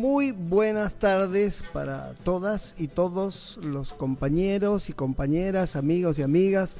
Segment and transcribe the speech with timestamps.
[0.00, 6.76] Muy buenas tardes para todas y todos los compañeros y compañeras, amigos y amigas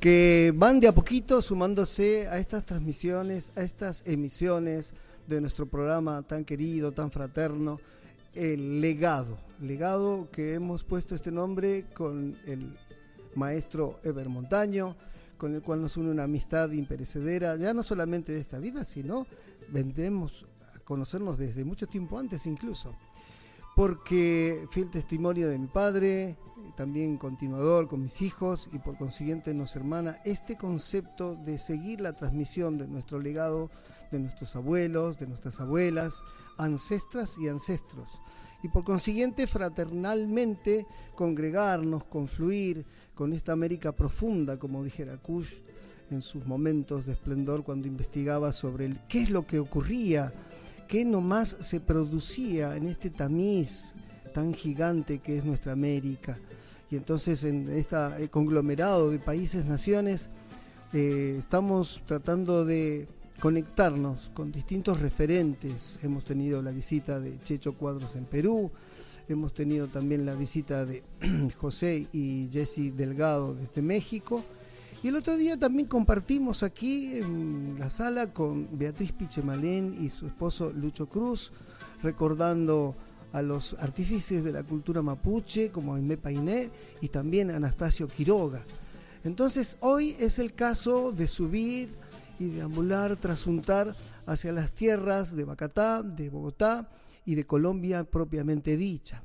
[0.00, 4.92] que van de a poquito sumándose a estas transmisiones, a estas emisiones
[5.28, 7.78] de nuestro programa tan querido, tan fraterno,
[8.34, 9.38] El Legado.
[9.60, 12.76] Legado que hemos puesto este nombre con el
[13.36, 14.96] maestro Eber Montaño,
[15.38, 19.28] con el cual nos une una amistad imperecedera, ya no solamente de esta vida, sino
[19.68, 20.44] vendemos
[20.92, 22.94] conocernos desde mucho tiempo antes incluso.
[23.74, 26.36] Porque fui el testimonio de mi padre,
[26.76, 32.12] también continuador con mis hijos y por consiguiente nos hermana este concepto de seguir la
[32.12, 33.70] transmisión de nuestro legado
[34.10, 36.22] de nuestros abuelos, de nuestras abuelas,
[36.58, 38.10] ancestras y ancestros.
[38.62, 42.84] Y por consiguiente, fraternalmente, congregarnos, confluir
[43.14, 45.54] con esta América profunda, como dijera Kush
[46.10, 50.32] en sus momentos de esplendor cuando investigaba sobre el, qué es lo que ocurría,
[50.88, 53.94] qué nomás se producía en este tamiz
[54.32, 56.38] tan gigante que es nuestra América.
[56.90, 57.96] Y entonces en este
[58.30, 60.28] conglomerado de países, naciones,
[60.92, 63.08] eh, estamos tratando de
[63.40, 65.98] conectarnos con distintos referentes.
[66.02, 68.70] Hemos tenido la visita de Checho Cuadros en Perú,
[69.28, 71.02] hemos tenido también la visita de
[71.56, 74.44] José y Jesse Delgado desde México.
[75.02, 80.28] Y el otro día también compartimos aquí en la sala con Beatriz Pichemalén y su
[80.28, 81.50] esposo Lucho Cruz,
[82.04, 82.94] recordando
[83.32, 86.70] a los artífices de la cultura mapuche como Aimé Painé
[87.00, 88.64] y también Anastasio Quiroga.
[89.24, 91.92] Entonces hoy es el caso de subir
[92.38, 93.96] y deambular, trasuntar
[94.26, 96.88] hacia las tierras de Bacatá, de Bogotá
[97.24, 99.24] y de Colombia propiamente dicha,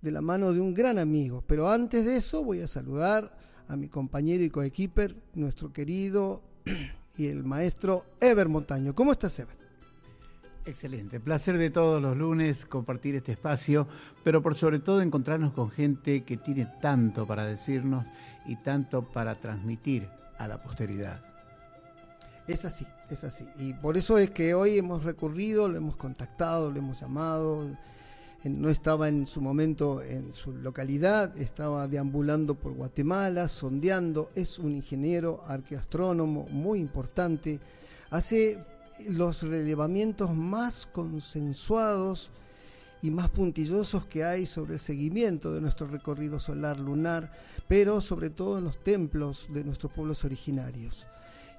[0.00, 1.44] de la mano de un gran amigo.
[1.46, 6.42] Pero antes de eso voy a saludar a mi compañero y coequiper, nuestro querido
[7.16, 8.94] y el maestro Ever Montaño.
[8.94, 9.62] ¿Cómo estás, Ever?
[10.64, 13.88] Excelente, placer de todos los lunes compartir este espacio,
[14.22, 18.06] pero por sobre todo encontrarnos con gente que tiene tanto para decirnos
[18.46, 20.08] y tanto para transmitir
[20.38, 21.20] a la posteridad.
[22.46, 23.48] Es así, es así.
[23.58, 27.66] Y por eso es que hoy hemos recurrido, lo hemos contactado, lo hemos llamado.
[28.44, 34.30] No estaba en su momento en su localidad, estaba deambulando por Guatemala, sondeando.
[34.34, 37.60] Es un ingeniero arqueastrónomo muy importante.
[38.10, 38.58] Hace
[39.08, 42.30] los relevamientos más consensuados
[43.00, 47.32] y más puntillosos que hay sobre el seguimiento de nuestro recorrido solar lunar,
[47.68, 51.06] pero sobre todo en los templos de nuestros pueblos originarios.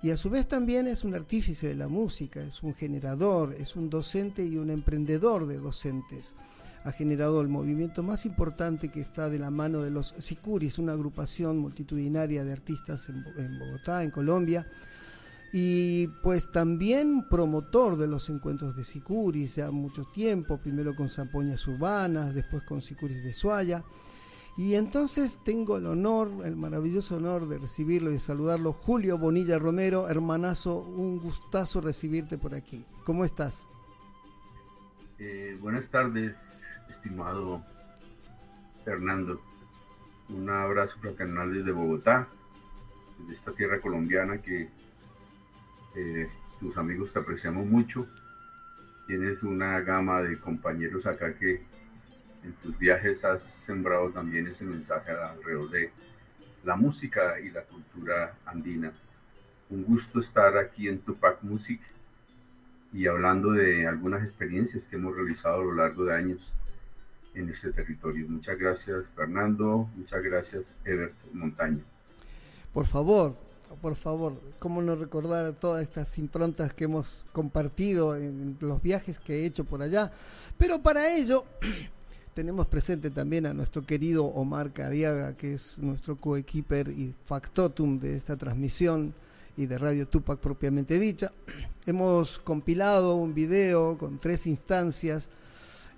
[0.01, 3.77] Y a su vez también es un artífice de la música, es un generador, es
[3.77, 6.35] un docente y un emprendedor de docentes.
[6.83, 10.93] Ha generado el movimiento más importante que está de la mano de los Sicuris, una
[10.93, 14.67] agrupación multitudinaria de artistas en, Bogotá, en Colombia.
[15.53, 21.67] Y pues también promotor de los encuentros de Sicuris ya mucho tiempo, primero con Zampoñas
[21.67, 23.83] Urbanas, después con Sicuris de Suaya
[24.55, 28.73] y entonces tengo el honor, el maravilloso honor de recibirlo y de saludarlo.
[28.73, 32.85] Julio Bonilla Romero, hermanazo, un gustazo recibirte por aquí.
[33.03, 33.65] ¿Cómo estás?
[35.17, 36.62] Eh, buenas tardes,
[36.93, 37.63] estimado
[38.85, 39.41] Fernando.
[40.29, 42.27] Un abrazo fraternal desde Bogotá,
[43.19, 44.69] desde esta tierra colombiana que
[45.95, 48.07] eh, tus amigos te apreciamos mucho.
[49.07, 51.61] Tienes una gama de compañeros acá que
[52.43, 55.91] en tus viajes has sembrado también ese mensaje alrededor de
[56.63, 58.91] la música y la cultura andina.
[59.69, 61.81] Un gusto estar aquí en Tupac Music
[62.93, 66.53] y hablando de algunas experiencias que hemos realizado a lo largo de años
[67.35, 68.27] en este territorio.
[68.27, 71.83] Muchas gracias Fernando, muchas gracias Ever Montaño.
[72.73, 73.35] Por favor,
[73.81, 79.41] por favor, cómo no recordar todas estas improntas que hemos compartido en los viajes que
[79.41, 80.11] he hecho por allá.
[80.57, 81.45] Pero para ello
[82.33, 88.15] tenemos presente también a nuestro querido Omar Cariaga, que es nuestro coequiper y factotum de
[88.15, 89.13] esta transmisión
[89.55, 91.31] y de Radio Tupac propiamente dicha.
[91.85, 95.29] Hemos compilado un video con tres instancias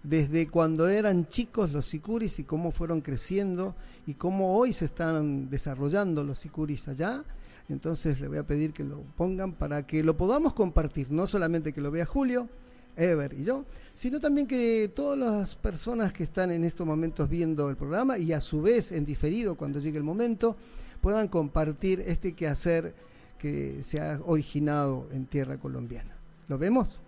[0.07, 3.75] desde cuando eran chicos los sicuris y cómo fueron creciendo
[4.05, 7.23] y cómo hoy se están desarrollando los sicuris allá.
[7.69, 11.73] Entonces le voy a pedir que lo pongan para que lo podamos compartir, no solamente
[11.73, 12.47] que lo vea Julio,
[12.95, 17.69] Ever y yo, sino también que todas las personas que están en estos momentos viendo
[17.69, 20.55] el programa y a su vez en diferido cuando llegue el momento,
[21.01, 22.93] puedan compartir este quehacer
[23.37, 26.15] que se ha originado en tierra colombiana.
[26.47, 26.99] ¿Lo vemos?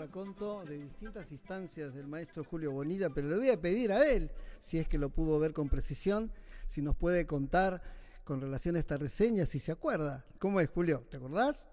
[0.00, 4.30] Raconto de distintas instancias del maestro Julio Bonilla, pero le voy a pedir a él,
[4.58, 6.32] si es que lo pudo ver con precisión,
[6.66, 7.82] si nos puede contar
[8.24, 10.24] con relación a esta reseña, si se acuerda.
[10.38, 11.04] ¿Cómo es, Julio?
[11.10, 11.68] ¿Te acordás?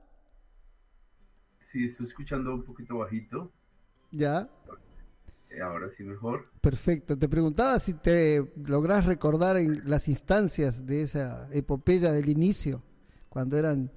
[1.61, 3.49] Sí, estoy escuchando un poquito bajito.
[4.11, 4.49] Ya.
[5.49, 6.51] Eh, ahora sí mejor.
[6.59, 7.17] Perfecto.
[7.17, 12.83] Te preguntaba si te lográs recordar en las instancias de esa epopeya del inicio,
[13.29, 13.89] cuando eran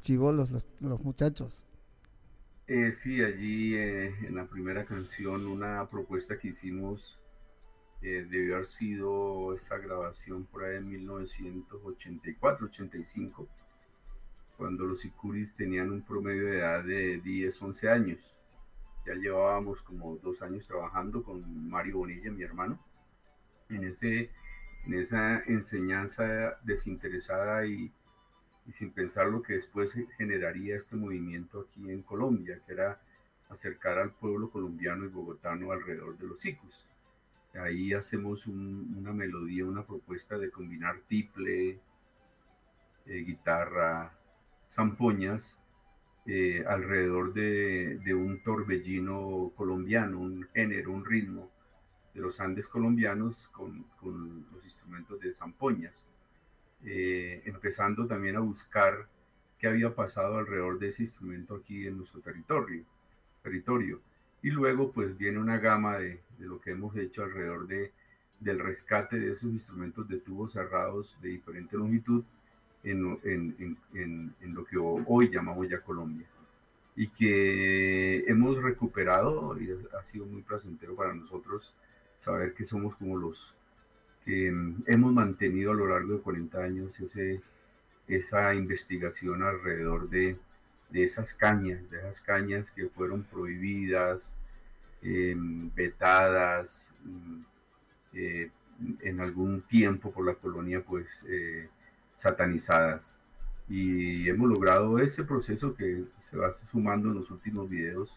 [0.00, 1.62] chivolos los, los muchachos.
[2.70, 7.18] Eh, sí, allí eh, en la primera canción una propuesta que hicimos
[8.02, 13.48] eh, debió haber sido esa grabación por ahí en 1984-85,
[14.58, 18.36] cuando los Icuris tenían un promedio de edad de 10, 11 años.
[19.06, 22.78] Ya llevábamos como dos años trabajando con Mario Bonilla, mi hermano,
[23.70, 24.30] en, ese,
[24.84, 27.90] en esa enseñanza desinteresada y
[28.68, 33.00] y sin pensar lo que después generaría este movimiento aquí en Colombia, que era
[33.48, 36.86] acercar al pueblo colombiano y bogotano alrededor de los ciclos.
[37.54, 41.80] Ahí hacemos una melodía, una propuesta de combinar tiple,
[43.06, 44.12] eh, guitarra,
[44.70, 45.58] zampoñas,
[46.26, 51.50] eh, alrededor de, de, un torbellino colombiano, un género, un ritmo
[52.12, 56.07] de los Andes colombianos con, con los instrumentos de zampoñas.
[56.84, 59.08] Eh, empezando también a buscar
[59.58, 62.84] qué había pasado alrededor de ese instrumento aquí en nuestro territorio.
[63.42, 64.00] territorio.
[64.42, 67.92] Y luego pues viene una gama de, de lo que hemos hecho alrededor de,
[68.40, 72.22] del rescate de esos instrumentos de tubos cerrados de diferente longitud
[72.84, 76.26] en, en, en, en, lo que hoy llamamos ya Colombia.
[76.94, 81.74] Y que hemos recuperado y ha sido muy placentero para nosotros
[82.18, 83.54] saber que somos como los
[84.28, 87.40] hemos mantenido a lo largo de 40 años ese,
[88.06, 90.36] esa investigación alrededor de,
[90.90, 94.34] de, esas cañas, de esas cañas que fueron prohibidas,
[95.02, 97.40] em, vetadas mm,
[98.14, 98.50] eh,
[99.00, 101.68] en algún tiempo por la colonia, pues eh,
[102.16, 103.14] satanizadas.
[103.68, 108.16] Y hemos logrado ese proceso que se va sumando en los últimos videos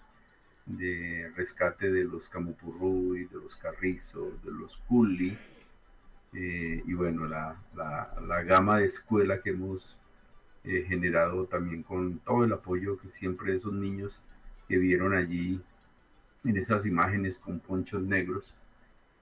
[0.65, 5.38] de rescate de los camupurruy, de los carrizos, de los culi,
[6.34, 9.98] eh, y bueno, la, la, gama de escuela que hemos
[10.64, 14.22] eh, generado también con todo el apoyo que siempre esos niños
[14.70, 15.62] que vieron allí
[16.46, 18.54] en esas imágenes con ponchos negros,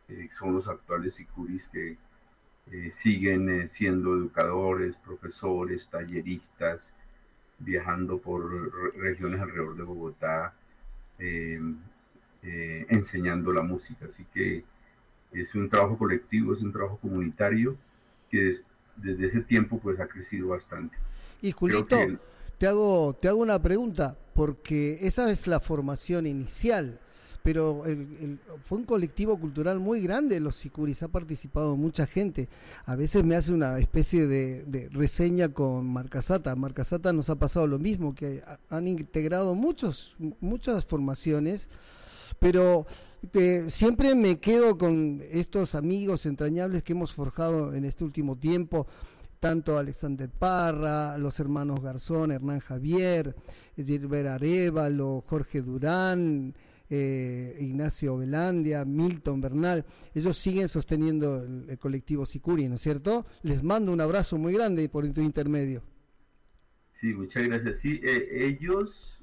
[0.08, 1.98] eh, son los actuales sicuris que
[2.92, 6.94] siguen siendo educadores, profesores, talleristas,
[7.58, 10.54] viajando por regiones alrededor de Bogotá,
[12.44, 14.06] enseñando la música.
[14.06, 14.63] Así que
[15.31, 17.75] es un trabajo colectivo, es un trabajo comunitario
[18.29, 18.55] que
[18.98, 20.95] desde ese tiempo pues ha crecido bastante.
[21.41, 21.98] Y Julito,
[22.57, 27.00] te, hago, te hago una pregunta, porque esa es la formación inicial,
[27.43, 27.83] pero
[28.65, 32.50] fue un colectivo cultural muy grande, los Sicuris, ha participado mucha gente.
[32.86, 36.55] A veces me hace una especie de, de reseña con Marcasata.
[36.55, 41.69] Marcasata nos ha pasado lo mismo, que han integrado muchos, muchas formaciones
[42.39, 42.86] pero
[43.34, 48.88] eh, siempre me quedo con estos amigos entrañables que hemos forjado en este último tiempo
[49.39, 53.36] tanto Alexander Parra, los hermanos Garzón, Hernán Javier,
[53.77, 56.53] Gilbert Arevalo, Jorge Durán,
[56.89, 63.25] eh, Ignacio Velandia, Milton Bernal, ellos siguen sosteniendo el, colectivo Sicuri, ¿no es cierto?
[63.43, 65.84] Les mando un abrazo muy grande por intermedio.
[66.93, 67.79] Sí, muchas gracias.
[67.79, 69.22] Sí, eh, ellos,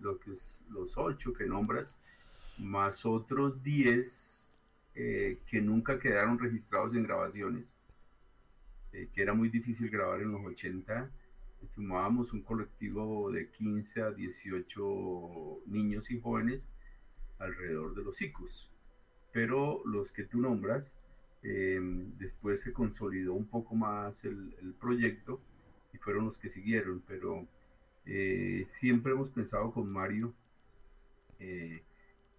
[0.00, 0.30] lo que
[0.70, 1.98] los ocho que nombras,
[2.60, 4.52] más otros 10
[4.94, 7.78] eh, que nunca quedaron registrados en grabaciones,
[8.92, 11.10] eh, que era muy difícil grabar en los 80.
[11.70, 16.70] Sumábamos un colectivo de 15 a 18 niños y jóvenes
[17.38, 18.70] alrededor de los ICUS.
[19.32, 20.94] Pero los que tú nombras,
[21.42, 25.40] em, después se consolidó un poco más el, proyecto
[25.92, 27.02] y fueron los que siguieron.
[27.06, 27.46] Pero
[28.06, 30.34] eh, siempre hemos pensado con Mario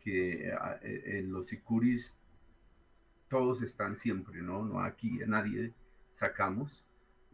[0.03, 2.17] que en los sicuris
[3.29, 4.65] todos están siempre, ¿no?
[4.65, 5.74] No aquí a nadie
[6.12, 6.86] sacamos.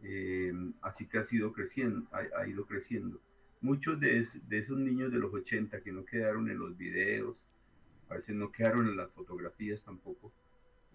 [0.04, 3.20] Eh, así que ha sido creciendo, ha, ido creciendo.
[3.60, 7.48] Muchos de, esos niños de los 80 que no quedaron en los videos,
[8.08, 10.32] a veces no quedaron en las fotografías tampoco,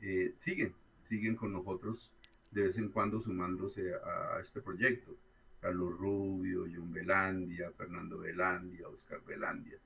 [0.02, 2.14] eh, siguen, siguen con nosotros
[2.52, 5.18] de vez en cuando sumándose a, a este proyecto.
[5.60, 9.80] Carlos Rubio, John Belandia, Fernando Belandia, Oscar Belandia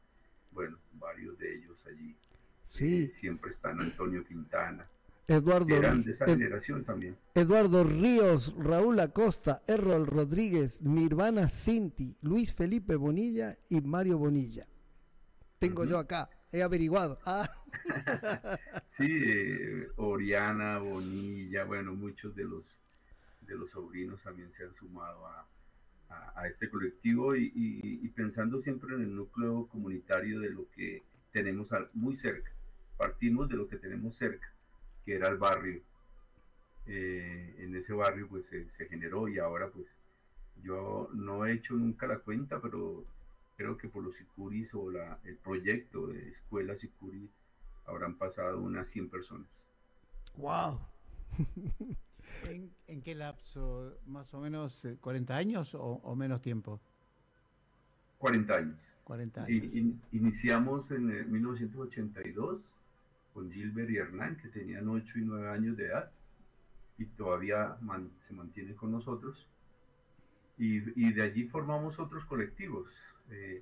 [0.51, 2.16] bueno, varios de ellos allí.
[2.66, 3.04] Sí.
[3.04, 4.88] Eh, siempre están Antonio Quintana.
[5.30, 7.18] Eduardo, eran de esa generación también.
[7.36, 14.66] Eduardo Ríos, Raúl Acosta, Errol Rodríguez, Nirvana Cinti, Luis Felipe Bonilla y Mario Bonilla.
[15.60, 17.20] tengo yo acá, he averiguado.
[17.25, 17.50] Ah.
[18.98, 22.80] sí, eh, Oriana, Bonilla, bueno, muchos de los,
[23.42, 25.46] de los sobrinos también se han sumado a,
[26.10, 32.18] a, este colectivo y, pensando siempre en el núcleo comunitario de lo que tenemos muy
[32.18, 32.52] cerca.
[32.98, 34.52] Partimos de lo que tenemos cerca,
[35.06, 35.82] que era el barrio.
[36.88, 39.88] Eh, en ese barrio pues se, se generó y ahora pues
[40.64, 43.06] yo no he hecho nunca la cuenta, pero
[43.58, 47.30] creo que por los Sicuris o la, el proyecto de escuela Sicuri
[47.86, 49.68] habrán pasado unas 100 personas.
[50.36, 50.80] ¡Wow!
[52.88, 53.98] ¿En, qué lapso?
[54.06, 56.79] ¿Más o menos 40 eh, años o, menos tiempo?
[58.17, 58.96] 40 años.
[59.03, 59.74] 40 años.
[60.12, 62.75] iniciamos en 1982
[63.34, 66.12] con Gilbert y Hernán, que tenían 8 y 9 años de edad
[66.98, 67.77] y todavía
[68.27, 69.48] se mantienen con nosotros.
[70.58, 70.79] Y,
[71.13, 72.88] de allí formamos otros colectivos.
[73.29, 73.62] Eh,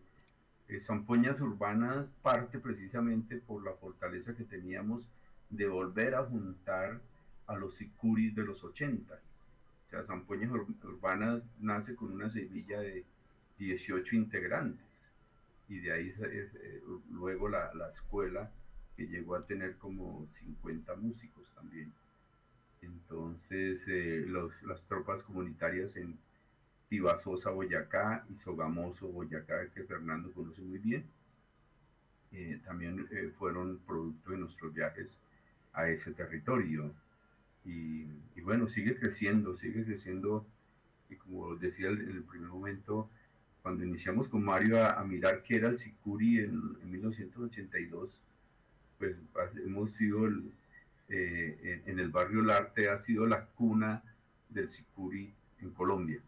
[0.69, 5.09] eh, Zampoñas Urbanas parte precisamente por la fortaleza que teníamos
[5.49, 7.01] de volver a juntar
[7.47, 9.13] a los sicuris de los 80.
[9.13, 13.05] O sea, Zampoñas Urbanas nace con una semilla de
[13.57, 14.85] 18 integrantes
[15.67, 18.51] y de ahí eh, luego la, la, escuela
[18.95, 21.91] que llegó a tener como 50 músicos también.
[22.81, 26.17] Entonces, eh, los, las tropas comunitarias en
[26.89, 31.05] Tibasosa, Boyacá y Sogamoso, Boyacá, que Fernando conoce muy bien,
[32.31, 35.19] eh, también fueron producto de nuestros viajes
[35.73, 36.93] a ese territorio.
[37.65, 38.05] Y,
[38.41, 40.45] bueno, sigue creciendo, sigue creciendo.
[41.09, 43.09] Y como decía en el, primer momento,
[43.61, 48.21] cuando iniciamos con Mario a, mirar qué era el Sicuri en, 1982,
[48.99, 49.15] pues
[49.65, 50.27] hemos sido
[51.09, 54.03] eh, en, el barrio Larte, ha sido la cuna
[54.49, 56.19] del Sicuri en Colombia.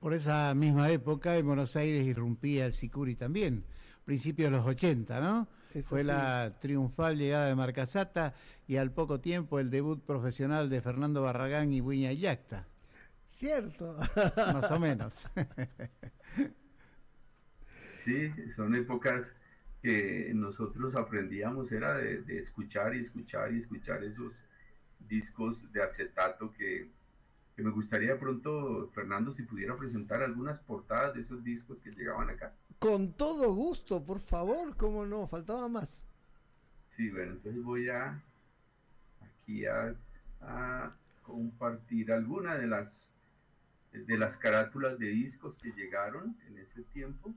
[0.00, 3.64] Por esa misma época en Buenos Aires irrumpía el Sicuri también
[4.04, 5.48] principios de los 80, ¿no?
[5.82, 8.34] Fue la triunfal llegada de Marcasata
[8.68, 12.68] y al poco tiempo el debut profesional de Fernando Barragán y Buña Yacta.
[13.24, 13.98] Cierto.
[14.36, 15.28] Más o menos.
[18.04, 19.34] sí, son épocas
[19.82, 24.44] que nosotros aprendíamos, era de escuchar y escuchar y escuchar esos
[25.00, 26.88] discos de acetato que
[27.56, 32.30] que me gustaría pronto, Fernando, si pudiera presentar algunas portadas de esos discos que llegaban
[32.30, 32.52] acá.
[32.78, 36.04] Con todo gusto, por favor, cómo no, faltaba más.
[36.96, 38.22] Sí, bueno, entonces voy a
[39.20, 39.94] aquí a,
[41.22, 43.10] compartir alguna de las
[43.92, 47.32] de las carátulas de discos que llegaron en ese tiempo.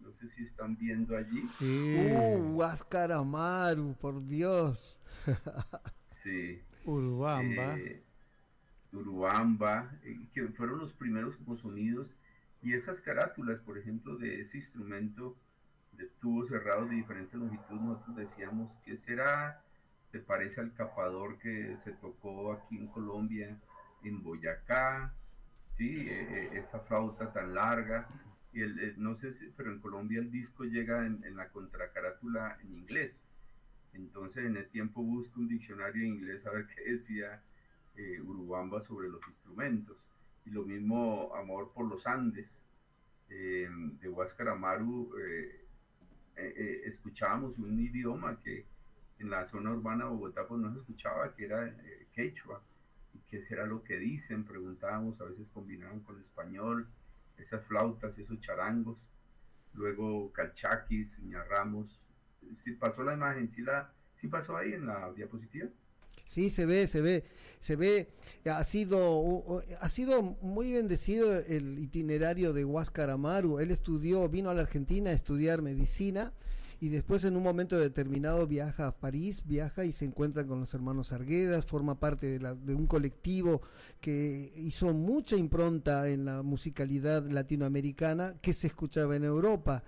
[0.00, 1.46] No sé si están viendo allí.
[1.46, 1.96] Sí.
[2.10, 5.00] Uh, Huáscar Amaru, por Dios.
[6.22, 6.60] sí.
[6.84, 7.78] Urbamba.
[7.78, 8.02] Eh,
[8.92, 12.18] Urubamba, eh, que fueron los primeros como sonidos,
[12.62, 15.36] y esas carátulas, por ejemplo, de ese instrumento
[15.92, 19.62] de tubos cerrados de diferentes longitudes, nosotros decíamos, que será?
[20.10, 23.58] ¿Te parece al capador que se tocó aquí en Colombia,
[24.02, 25.14] en Boyacá?
[25.76, 26.08] ¿Sí?
[26.08, 28.08] Eh, eh, esa flauta tan larga.
[28.52, 32.74] El, no sé, si, pero en Colombia el disco llega en, en, la contracarátula en
[32.74, 33.28] inglés.
[33.92, 37.40] Entonces en el tiempo busco un diccionario en inglés a ver qué decía
[38.00, 39.98] eh, Urubamba sobre los instrumentos.
[40.46, 42.58] Y lo mismo Amor por los Andes,
[43.28, 43.68] eh,
[44.00, 45.66] de Huáscar Amaru, eh,
[46.86, 48.64] escuchábamos un idioma que
[49.18, 51.76] en la zona urbana Bogotá pues no se escuchaba, que era
[52.14, 52.62] quechua.
[53.12, 54.44] ¿Y qué será lo que dicen?
[54.44, 56.88] Preguntábamos, a veces combinaban con español,
[57.36, 59.10] esas flautas, esos charangos.
[59.74, 62.00] Luego calchaquis, ñarramos.
[62.56, 63.50] si pasó la imagen?
[63.50, 65.68] ¿Sí, la, ¿Sí pasó ahí en la diapositiva?
[66.28, 67.24] Sí, se ve, se ve,
[67.60, 68.08] se ve.
[68.44, 73.58] Ha sido, ha sido muy bendecido el itinerario de Huáscar Amaru.
[73.58, 76.32] Él estudió, vino a la Argentina a estudiar medicina
[76.80, 80.72] y después en un momento determinado viaja a París, viaja y se encuentra con los
[80.72, 83.60] hermanos Arguedas, forma parte de, de, un colectivo
[84.00, 89.82] que hizo mucha impronta en la musicalidad latinoamericana que se escuchaba en Europa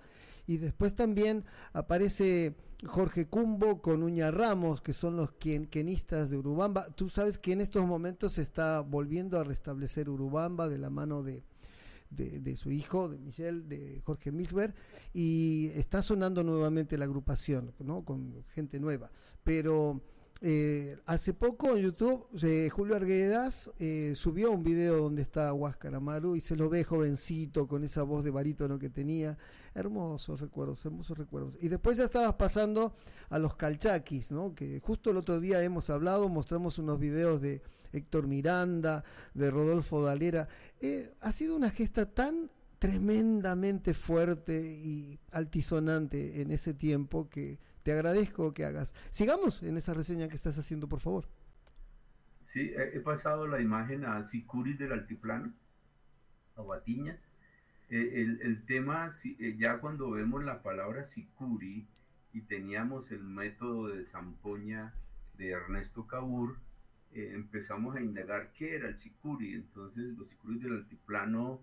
[0.46, 2.54] y después también aparece
[2.84, 6.88] Jorge Cumbo con Uña Ramos, que son los quenistas de Urubamba.
[6.94, 11.22] Tú sabes que en estos momentos se está volviendo a restablecer Urubamba de la mano
[11.22, 11.44] de,
[12.10, 14.74] de, su hijo, de Michel, de Jorge Milber,
[15.14, 18.04] y está sonando nuevamente la agrupación, ¿no?
[18.04, 19.10] Con gente nueva.
[19.44, 20.02] Pero
[20.40, 25.94] eh, hace poco en YouTube eh, Julio Arguedas eh, subió un video donde está Huáscar
[25.94, 29.38] Amaru y se lo ve jovencito con esa voz de barítono que tenía.
[29.74, 31.58] Hermosos recuerdos, hermosos recuerdos.
[31.60, 32.94] Y después ya estabas pasando
[33.30, 34.54] a los calchaquis, ¿no?
[34.54, 39.04] que justo el otro día hemos hablado, mostramos unos videos de Héctor Miranda,
[39.34, 40.48] de Rodolfo Dalera.
[41.20, 48.52] ha sido una gesta tan tremendamente fuerte y altisonante en ese tiempo que te agradezco
[48.52, 48.92] que hagas.
[49.10, 51.28] Sigamos en esa reseña que estás haciendo, por favor.
[52.42, 55.54] Sí, he pasado la imagen a Sicuris del Altiplano,
[56.56, 57.20] a Batiñas.
[57.94, 61.86] Eh, el, tema, eh, ya cuando vemos la palabra Sicuri
[62.32, 64.94] y teníamos el método de zampoña
[65.36, 66.56] de Ernesto Cabur,
[67.12, 69.52] eh, empezamos a indagar qué era el Sicuri.
[69.52, 71.60] Entonces, los Sicuris del Altiplano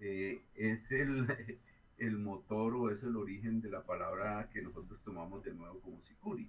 [0.00, 1.26] es el,
[1.96, 6.02] el motor o es el origen de la palabra que nosotros tomamos de nuevo como
[6.02, 6.46] Sicuri.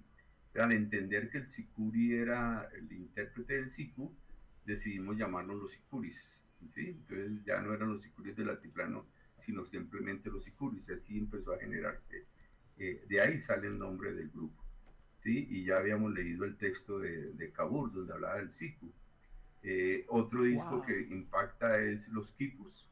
[0.56, 4.14] Al entender que el Sicuri era el intérprete del Sicu,
[4.66, 6.44] decidimos llamarnos los Sicuris.
[6.68, 6.88] ¿sí?
[6.88, 9.06] Entonces ya no eran los Sicuris del altiplano,
[9.44, 10.88] sino simplemente los Sicuris.
[10.90, 12.26] Así empezó a generarse.
[12.78, 14.62] Eh, de ahí sale el nombre del grupo.
[15.20, 15.46] ¿sí?
[15.50, 18.92] Y ya habíamos leído el texto de, de Kabur, donde hablaba del Sicu.
[19.62, 22.88] Eh, otro disco que impacta es Los Kikus,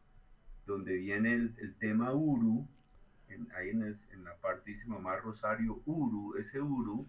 [0.67, 2.69] donde viene el, tema Uru,
[3.57, 7.09] ahí en, la parte dice Mamá Rosario, Uru, ese Uru,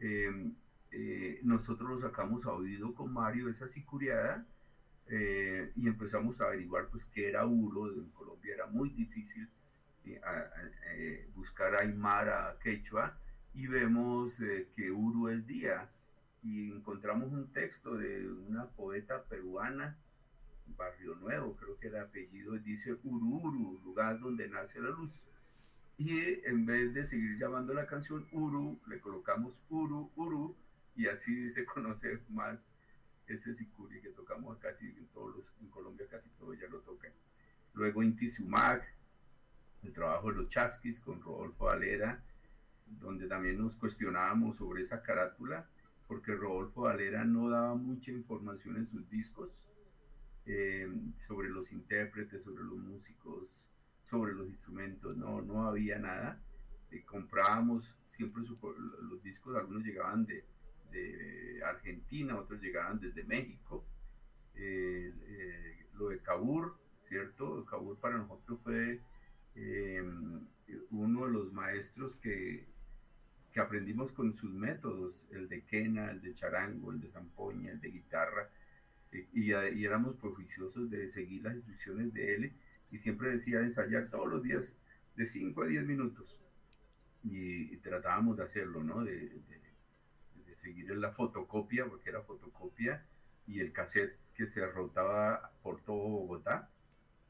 [0.00, 0.54] em,
[0.90, 4.44] eh, nosotros lo sacamos a oído con Mario, esa sicuriada,
[5.08, 9.48] eh, y empezamos a averiguar pues qué era Uru, en Colombia era muy difícil
[10.04, 13.18] eh, buscar a Aymara, Quechua,
[13.54, 14.40] y vemos
[14.74, 15.88] que Uru es día,
[16.42, 19.96] y encontramos un texto de una poeta peruana,
[20.76, 25.10] Barrio Nuevo, creo que el apellido dice Ururu, lugar donde nace la luz.
[25.98, 30.54] Y en vez de seguir llamando la canción Uru, le colocamos Uru, Uru,
[30.94, 32.68] y así se conoce más
[33.26, 37.12] ese sicuri que tocamos casi en todos los, en Colombia casi todos ya lo tocan.
[37.74, 38.84] Luego Inti Sumac,
[39.82, 42.22] el trabajo de los Chasquis con Rodolfo Valera,
[42.86, 45.68] donde también nos cuestionábamos sobre esa carátula,
[46.06, 49.50] porque Rodolfo Valera no daba mucha información en sus discos,
[50.46, 53.64] eh, sobre los intérpretes, sobre los músicos,
[54.04, 56.40] sobre los instrumentos, no, no había nada.
[56.92, 60.44] Eh, comprábamos siempre los discos, algunos llegaban de,
[60.92, 61.35] de,
[61.70, 63.84] Argentina, otros llegaban desde México.
[64.54, 65.12] Eh,
[65.94, 67.64] lo de Cabur, ¿cierto?
[67.66, 69.00] Cabur para nosotros fue
[70.90, 72.66] uno de los maestros que,
[73.52, 77.80] que aprendimos con sus métodos, el de quena, el de charango, el de zampoña, el
[77.80, 78.50] de guitarra
[79.32, 79.52] y,
[79.84, 82.52] éramos proficiosos de seguir las instrucciones de él
[82.90, 84.74] y siempre decía ensayar todos los días
[85.16, 86.40] de 5 a 10 minutos
[87.22, 89.04] y, tratábamos de hacerlo, ¿no?
[90.66, 93.04] Seguir en la fotocopia, porque era fotocopia,
[93.46, 96.68] y el cassette que se rotaba por todo Bogotá.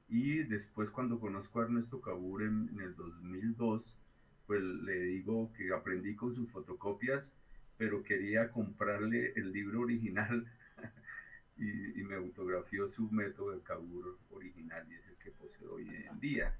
[0.09, 3.99] Y después cuando conozco a Ernesto Cabur en, en el 2002,
[4.46, 7.33] pues le digo que aprendí con sus fotocopias,
[7.77, 10.46] pero quería comprarle el libro original
[11.57, 16.20] y, me autografió su método de cabur original y es el que posee hoy en
[16.20, 16.57] día.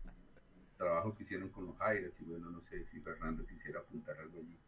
[0.77, 4.41] Trabajo que hicieron con los Aires y bueno, no sé si Fernando quisiera apuntar algo
[4.41, 4.59] allí.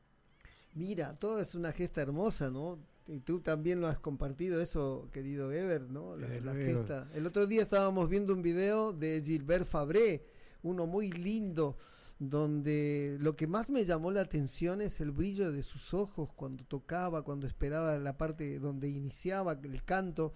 [0.74, 2.78] Mira, todo es una gesta hermosa, ¿no?
[3.06, 6.16] Y tú también lo has compartido eso, querido Ever, ¿no?
[6.16, 7.08] La, gesta.
[7.14, 10.26] El otro día estábamos viendo un video de Gilbert Fabré,
[10.62, 11.78] uno muy lindo,
[12.18, 16.64] donde lo que más me llamó la atención es el brillo de sus ojos cuando
[16.64, 20.34] tocaba, cuando esperaba la parte donde iniciaba el canto.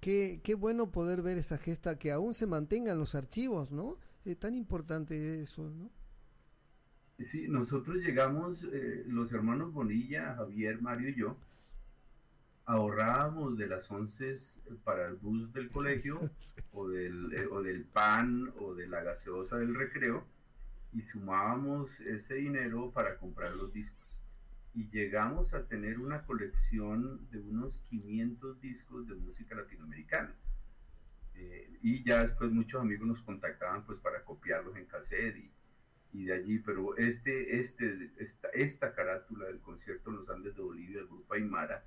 [0.00, 3.98] Qué, qué bueno poder ver esa gesta que aún se mantenga en los archivos, ¿no?
[4.24, 5.90] Es tan importante eso, ¿no?
[7.18, 11.36] Sí, nosotros llegamos, eh, los hermanos Bonilla, Javier, Mario y yo,
[12.64, 14.34] ahorrábamos de las once
[14.84, 16.30] para el bus del colegio
[16.72, 20.24] o del, eh, o del pan o de la gaseosa del recreo
[20.92, 24.14] y sumábamos ese dinero para comprar los discos.
[24.74, 30.32] Y llegamos a tener una colección de unos 500 discos de música latinoamericana.
[31.34, 35.50] Eh, y ya después muchos amigos nos contactaban pues para copiarlos en cassette y,
[36.12, 40.62] y de allí, pero este, este, esta, esta carátula del concierto en los Andes de
[40.62, 41.84] Bolivia, el grupo Aymara,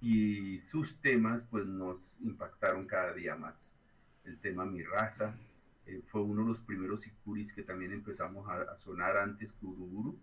[0.00, 3.76] y sus temas pues nos impactaron cada día más.
[4.24, 5.34] El tema Mi Raza,
[5.86, 10.18] eh, fue uno de los primeros sicuris que también empezamos a, sonar antes que Uruburu.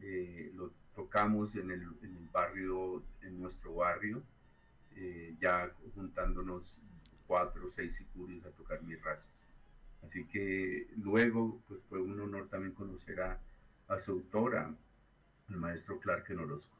[0.00, 1.88] Eh, lo tocamos en el,
[2.32, 4.22] barrio, en nuestro barrio,
[4.96, 6.80] eh, ya juntándonos
[7.26, 9.30] cuatro o seis sicuris a tocar mi raza.
[10.06, 13.40] Así que luego pues fue un honor también conocer a,
[14.00, 14.74] su autora,
[15.48, 16.74] el maestro Clark Orozco.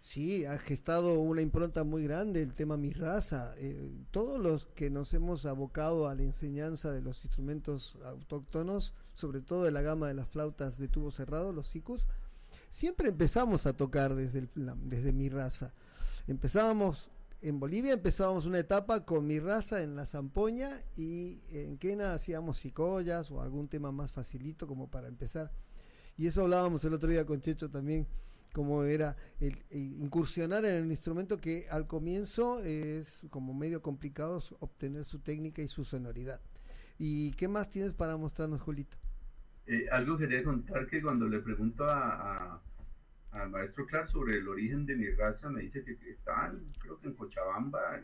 [0.00, 3.54] Sí, ha gestado una impronta muy grande el tema Mi Raza.
[3.56, 9.40] Eh, todos los que nos hemos abocado a la enseñanza de los instrumentos autóctonos, sobre
[9.40, 12.08] todo de la gama de las flautas de tubo cerrado, los sicus,
[12.68, 15.72] siempre empezamos a tocar desde, desde Mi Raza.
[16.26, 17.08] Empezábamos
[17.42, 22.60] en Bolivia empezábamos una etapa con mi raza en la zampoña y en Quena hacíamos
[22.60, 25.50] cicollas o algún tema más facilito como para empezar.
[26.16, 28.06] Y eso hablábamos el otro día con Checho también,
[28.52, 35.04] como era el, incursionar en el instrumento que al comienzo es como medio complicado obtener
[35.04, 36.40] su técnica y su sonoridad.
[36.96, 38.96] ¿Y qué más tienes para mostrarnos, Julito?
[39.66, 42.62] Eh, algo quería contar que cuando le pregunto a
[43.32, 47.06] al maestro Clark sobre el origen de mi raza, me dice que estaban, creo que
[47.06, 48.00] en Cochabamba,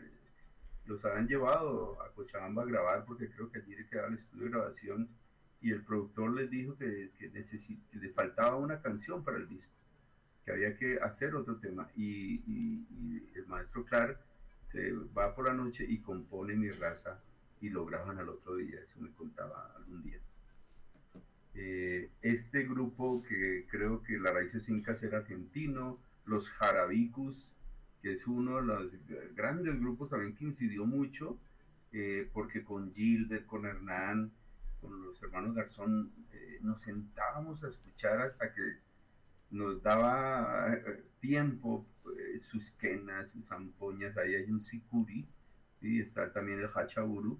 [0.85, 4.45] los habían llevado a Cochabamba a grabar porque creo que allí le quedaba el estudio
[4.45, 5.07] de grabación
[5.61, 9.73] y el productor les dijo que, que, les faltaba una canción para el disco,
[10.45, 14.17] que había que hacer otro tema y, y el maestro Clark
[14.71, 17.19] se va por la noche y compone mi raza
[17.61, 20.19] y lo graban al otro día, eso me contaba algún día.
[21.55, 27.53] Eh, este grupo que creo que la raíces incas era argentino, los Jarabicus,
[28.01, 28.97] que es uno de los
[29.35, 31.37] grandes grupos también que incidió mucho,
[31.91, 34.31] eh, porque con Gilbert, con Hernán,
[34.79, 38.77] con los hermanos Garzón, eh, nos sentábamos a escuchar hasta que
[39.51, 40.77] nos daba
[41.19, 41.85] tiempo
[42.41, 45.27] sus quenas, sus zampoñas, ahí hay un sicuri,
[45.81, 47.39] y está también el hachaburu,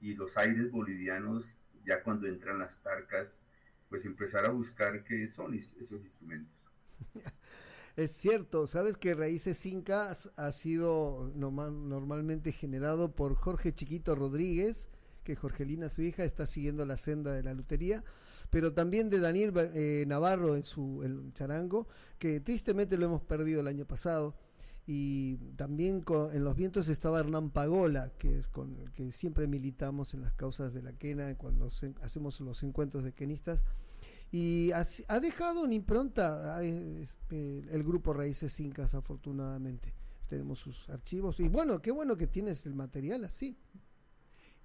[0.00, 3.40] y los aires bolivianos, ya cuando entran las tarcas,
[3.90, 6.56] pues empezar a buscar qué son esos instrumentos.
[7.96, 14.88] Es cierto, sabes que Raíces Incas ha sido normalmente generado por Jorge Chiquito Rodríguez,
[15.24, 18.04] que Jorgelina, su hija, está siguiendo la senda de la lutería,
[18.48, 23.66] pero también de Daniel eh, Navarro en su charango, que tristemente lo hemos perdido el
[23.66, 24.36] año pasado
[24.86, 30.14] y también en los vientos estaba Hernán Pagola, que es con el que siempre militamos
[30.14, 31.68] en las causas de la quena cuando
[32.02, 33.62] hacemos los encuentros de quenistas.
[34.32, 39.92] Y ha, dejado una impronta este, el grupo Raíces Incas, afortunadamente.
[40.28, 41.40] Tenemos sus archivos.
[41.40, 43.56] Y bueno, qué bueno que tienes el material así.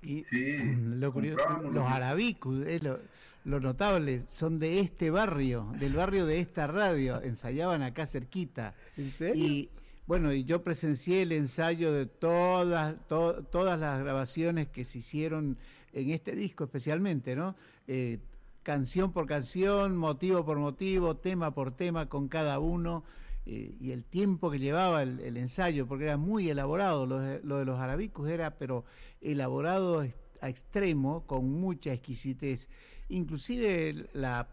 [0.04, 0.23] Y
[0.75, 2.99] lo curioso, los arabicus, lo,
[3.43, 8.75] lo, notable, son de este barrio, del barrio de esta radio, ensayaban acá cerquita.
[8.97, 9.43] ¿En serio?
[9.43, 9.69] Y
[10.08, 15.58] bueno, y yo presencié el ensayo de todas, todas las grabaciones que se hicieron
[15.94, 17.56] en este disco especialmente, ¿no?
[17.88, 18.20] Eh,
[18.62, 23.04] canción por canción, motivo por motivo, tema por tema con cada uno,
[23.48, 27.80] eh, y el tiempo que llevaba el, ensayo, porque era muy elaborado, lo de, los
[27.80, 28.86] arabicos era, pero
[29.22, 30.06] elaborado
[30.41, 32.70] a extremo, con mucha exquisitez.
[33.10, 34.50] Inclusive la,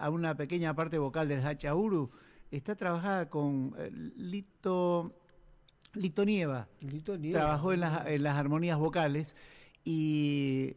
[0.00, 2.10] a una pequeña parte vocal del Hachauru,
[2.50, 5.14] está trabajada con eh, Lito,
[5.94, 6.68] Lito Nieva.
[6.80, 7.40] Lito Nieva.
[7.40, 9.36] Trabajó en las, en las armonías vocales
[9.84, 10.76] y,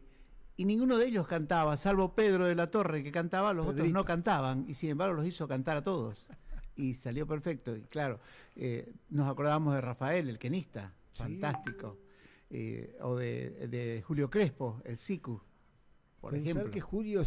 [0.56, 4.04] y, ninguno de ellos cantaba, salvo Pedro de la Torre que cantaba, los otros no
[4.04, 6.28] cantaban y sin embargo los hizo cantar a todos.
[6.76, 7.76] Y salió perfecto.
[7.76, 8.18] Y claro,
[8.56, 11.98] eh, nos acordamos de Rafael, el quenista, fantástico.
[12.50, 15.40] Eh, o de, de, Julio Crespo, el Sicu
[16.24, 16.70] por ejemplo.
[16.70, 17.22] que Julio,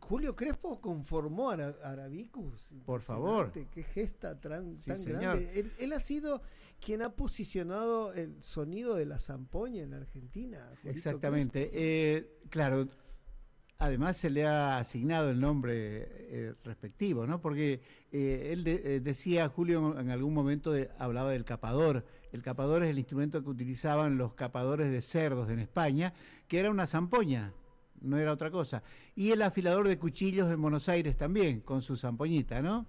[0.00, 2.68] Julio Crespo conformó a Arabicus.
[2.84, 3.52] Por favor.
[3.52, 4.74] Qué gesta tan,
[5.06, 5.70] grande.
[5.78, 6.42] Él, ha sido
[6.84, 10.68] quien ha posicionado el sonido de la zampoña en Argentina.
[10.82, 11.70] Exactamente.
[11.72, 12.88] Eh, claro,
[13.78, 17.40] además se le ha asignado el nombre eh, respectivo, ¿no?
[17.40, 18.64] Porque eh, él
[19.04, 22.04] decía, Julio en algún momento hablaba del capador.
[22.32, 26.12] El capador es el instrumento que utilizaban los capadores de cerdos en España,
[26.48, 27.52] que era una zampoña
[28.02, 28.82] no era otra cosa.
[29.14, 32.86] Y el afilador de cuchillos en Buenos Aires también, con su zampoñita, ¿no?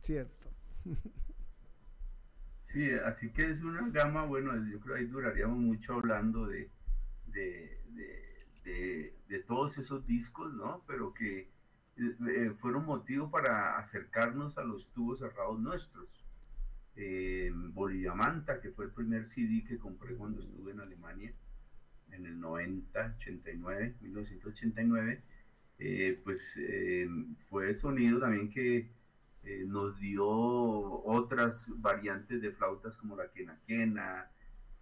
[0.00, 0.48] Cierto.
[2.64, 6.68] Sí, así que es una gama, bueno, yo creo que ahí duraríamos mucho hablando de,
[7.26, 7.78] de,
[9.28, 10.82] de, todos esos discos, ¿no?
[10.88, 11.50] Pero que
[11.96, 16.24] eh, fueron motivo para acercarnos a los tubos cerrados nuestros.
[16.96, 17.52] Eh,
[18.14, 21.32] Manta, que fue el primer CD que compré cuando estuve en Alemania,
[22.12, 25.22] en el 90, 89, 1989,
[26.22, 27.08] pues eh,
[27.48, 28.88] fue sonido también que
[29.42, 34.30] eh, nos dio otras variantes de flautas como la quena quena,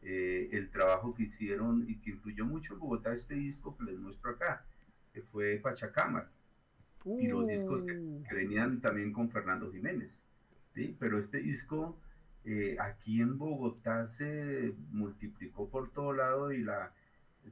[0.02, 3.98] eh, el trabajo que hicieron y que influyó mucho en Bogotá este disco que les
[3.98, 4.64] muestro acá,
[5.12, 6.30] que fue Pachacama,
[7.04, 7.94] y los discos que,
[8.28, 10.22] que, venían también con Fernando Jiménez,
[10.74, 10.96] ¿sí?
[10.98, 11.98] pero este disco...
[12.80, 16.92] aquí en Bogotá se multiplicó por todo lado y la,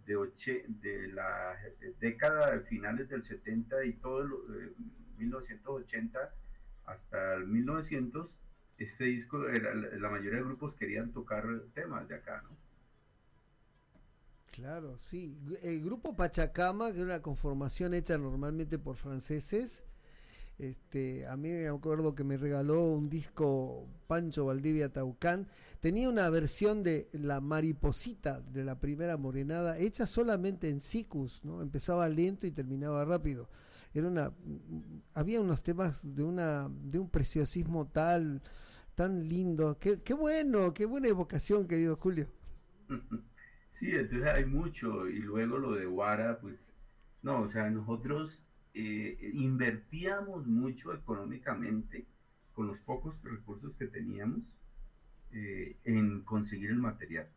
[0.07, 1.57] de, de la
[1.99, 4.75] década de finales del 70 y todo el
[5.19, 6.35] 1980
[6.87, 8.37] hasta el 1900,
[8.79, 12.57] este disco, era, la mayoría de grupos querían tocar temas de acá, ¿no?
[14.53, 15.39] Claro, sí.
[15.63, 19.85] El grupo Pachacama, que era una conformación hecha normalmente por franceses,
[20.61, 25.49] Este, a mí me acuerdo que me regaló un disco Pancho Valdivia Taucán.
[25.81, 31.63] Tenía una versión de La Mariposita de la primera morenada, hecha solamente en sicus, ¿no?
[31.63, 33.49] Empezaba lento y terminaba rápido.
[33.95, 34.33] Era una,
[35.15, 38.43] había unos temas de una, de un preciosismo tal,
[38.95, 39.79] tan lindo.
[39.79, 42.29] Qué, qué bueno, qué buena evocación, querido Julio.
[43.73, 45.09] Sí, entonces hay mucho.
[45.09, 46.75] Y luego lo de Guara, pues,
[47.23, 52.07] no, o sea, nosotros eh, invertíamos mucho económicamente
[52.55, 54.41] con los pocos recursos que teníamos
[55.33, 57.29] eh, en conseguir el material.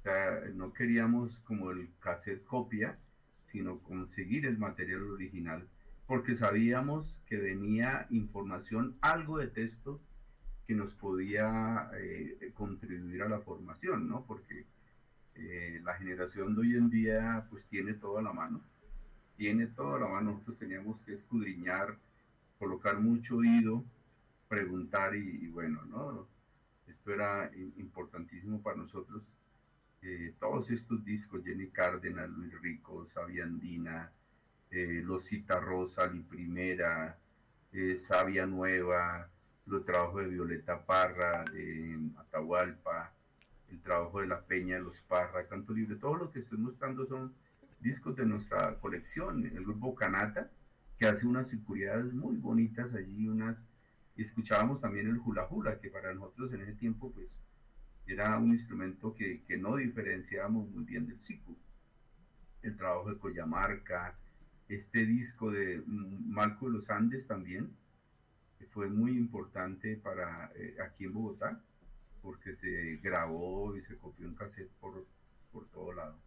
[0.00, 2.98] O sea, no queríamos como el cassette copia,
[3.46, 5.68] sino conseguir el material original,
[6.06, 10.00] porque sabíamos que venía información, algo de texto
[10.66, 14.24] que nos podía eh, contribuir a la formación, ¿no?
[14.26, 14.66] Porque
[15.82, 18.62] la generación de hoy en día pues tiene todo a la mano
[19.36, 20.32] tiene toda la mano.
[20.32, 21.96] Nosotros teníamos que escudriñar,
[22.58, 23.84] colocar mucho oído,
[24.48, 26.26] preguntar y, bueno, ¿no?
[26.86, 29.22] Esto era importantísimo para nosotros.
[30.02, 34.10] Eh, todos estos discos, Jenny Cárdenas, Luis Rico, Sabia Andina,
[34.70, 37.16] eh, Los Rosa, Mi Primera,
[37.72, 39.28] eh, Sabia Nueva,
[39.66, 43.12] los trabajos de Violeta Parra, de Atahualpa,
[43.70, 47.06] el trabajo de La Peña de los Parra, Canto Libre, todo lo que estoy mostrando
[47.06, 47.32] son
[47.84, 50.50] discos de nuestra colección, el grupo Canata,
[50.98, 53.62] que hace unas seguridades muy bonitas allí, unas,
[54.16, 57.38] y escuchábamos también el hula hula, que para nosotros en ese tiempo pues
[58.06, 61.56] era un instrumento que, que no diferenciábamos muy bien del siku.
[62.62, 64.18] El trabajo de Coyamarca,
[64.68, 67.70] este disco de Marco de los Andes también,
[68.58, 71.60] que fue muy importante para eh, aquí en Bogotá,
[72.22, 75.04] porque se grabó y se copió en cassette por,
[75.52, 76.18] por todo lado.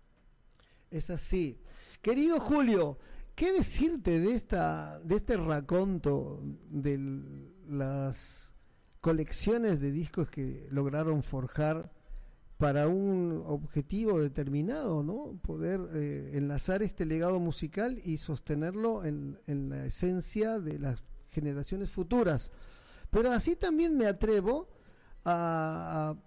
[0.89, 1.59] Es así.
[2.01, 2.97] Querido Julio,
[3.35, 6.97] ¿qué decirte de esta de este raconto de
[7.67, 8.53] las
[9.01, 11.91] colecciones de discos que lograron forjar
[12.57, 15.39] para un objetivo determinado, ¿no?
[15.43, 21.91] Poder eh, enlazar este legado musical y sostenerlo en, en la esencia de las generaciones
[21.91, 22.51] futuras.
[23.11, 24.69] Pero así también me atrevo
[25.23, 26.17] a, a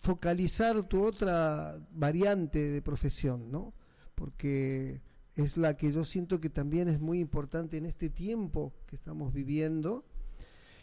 [0.00, 3.72] focalizar tu otra variante de profesión, ¿no?
[4.20, 5.00] Porque
[5.34, 9.32] es la que yo siento que también es muy importante en este tiempo que estamos
[9.32, 10.04] viviendo,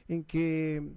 [0.08, 0.94] en que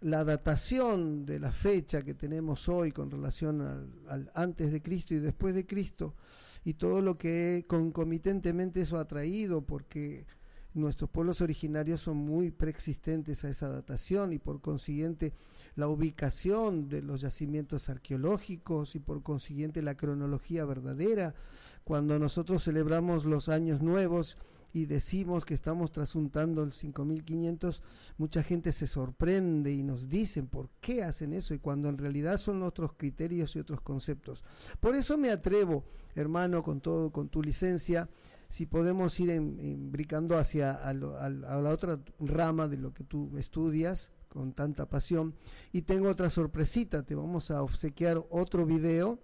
[0.00, 3.60] la datación de la fecha que tenemos hoy con relación
[4.08, 6.16] al, antes de Cristo y después de Cristo
[6.64, 10.26] y todo lo que concomitentemente eso ha traído, porque
[10.74, 15.32] nuestros pueblos originarios son muy preexistentes a esa datación y por consiguiente
[15.78, 21.36] la ubicación de los yacimientos arqueológicos y por consiguiente la cronología verdadera.
[21.84, 24.36] Cuando nosotros celebramos los años nuevos
[24.72, 27.80] y decimos que estamos trasuntando el 5500,
[28.16, 32.38] mucha gente se sorprende y nos dicen por qué hacen eso y cuando en realidad
[32.38, 34.42] son otros criterios y otros conceptos.
[34.80, 35.84] Por eso me atrevo,
[36.16, 38.08] hermano, con todo, con tu licencia,
[38.48, 44.52] si podemos ir embricando hacia a, la otra rama de lo que tú estudias con
[44.52, 45.34] tanta pasión.
[45.72, 49.18] Y tengo otra sorpresita, te vamos a obsequiar otro video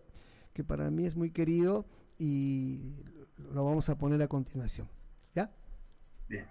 [0.53, 1.85] que para mí es muy querido
[2.19, 2.95] y
[3.53, 4.89] lo vamos a poner a continuación.
[5.35, 5.51] ¿Ya?
[6.29, 6.47] Bien.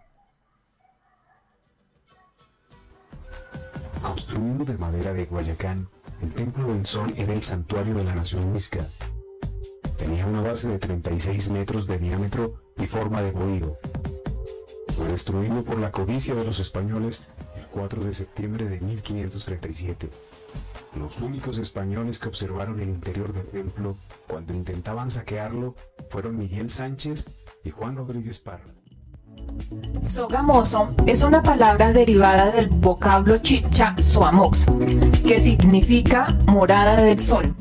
[4.01, 5.87] Construido de madera de Guayacán,
[6.21, 8.85] el Templo del Sol era el santuario de la nación Huizca.
[9.97, 13.77] Tenía una base de 36 metros de diámetro y forma de bohío.
[14.89, 17.25] Fue destruido por la codicia de los españoles
[17.73, 20.09] 4 de septiembre de 1537.
[20.97, 23.95] Los únicos españoles que observaron el interior del templo
[24.27, 25.75] cuando intentaban saquearlo
[26.11, 27.29] fueron Miguel Sánchez
[27.63, 28.73] y Juan Rodríguez Parra.
[30.01, 34.67] Sogamoso es una palabra derivada del vocablo chicha suamox,
[35.25, 37.55] que significa morada del sol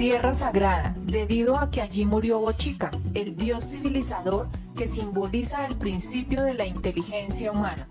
[0.00, 6.42] tierra sagrada, debido a que allí murió Bochica, el dios civilizador que simboliza el principio
[6.42, 7.86] de la inteligencia humana.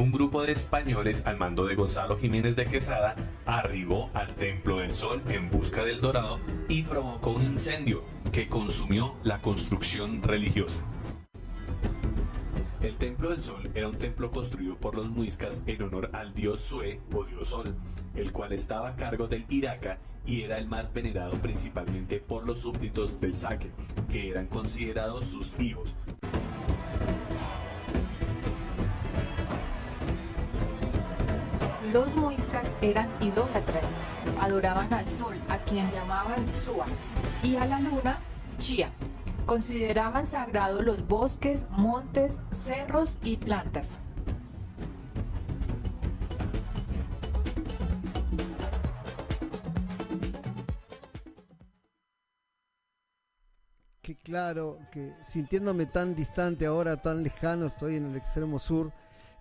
[0.00, 4.94] Un grupo de españoles al mando de Gonzalo Jiménez de Quesada arribó al Templo del
[4.94, 10.80] Sol en busca del dorado y provocó un incendio que consumió la construcción religiosa.
[12.80, 16.60] El Templo del Sol era un templo construido por los muiscas en honor al dios
[16.60, 17.74] Sue o dios Sol,
[18.14, 22.60] el cual estaba a cargo del Iraca y era el más venerado principalmente por los
[22.60, 23.70] súbditos del Saque,
[24.10, 25.94] que eran considerados sus hijos.
[31.84, 33.90] Los muiscas eran idólatras,
[34.38, 36.84] adoraban al sol, a quien llamaban Sua,
[37.42, 38.20] y a la luna,
[38.58, 38.90] Chía.
[39.46, 43.96] Consideraban sagrados los bosques, montes, cerros y plantas.
[54.02, 58.92] Que claro, que sintiéndome tan distante ahora, tan lejano, estoy en el extremo sur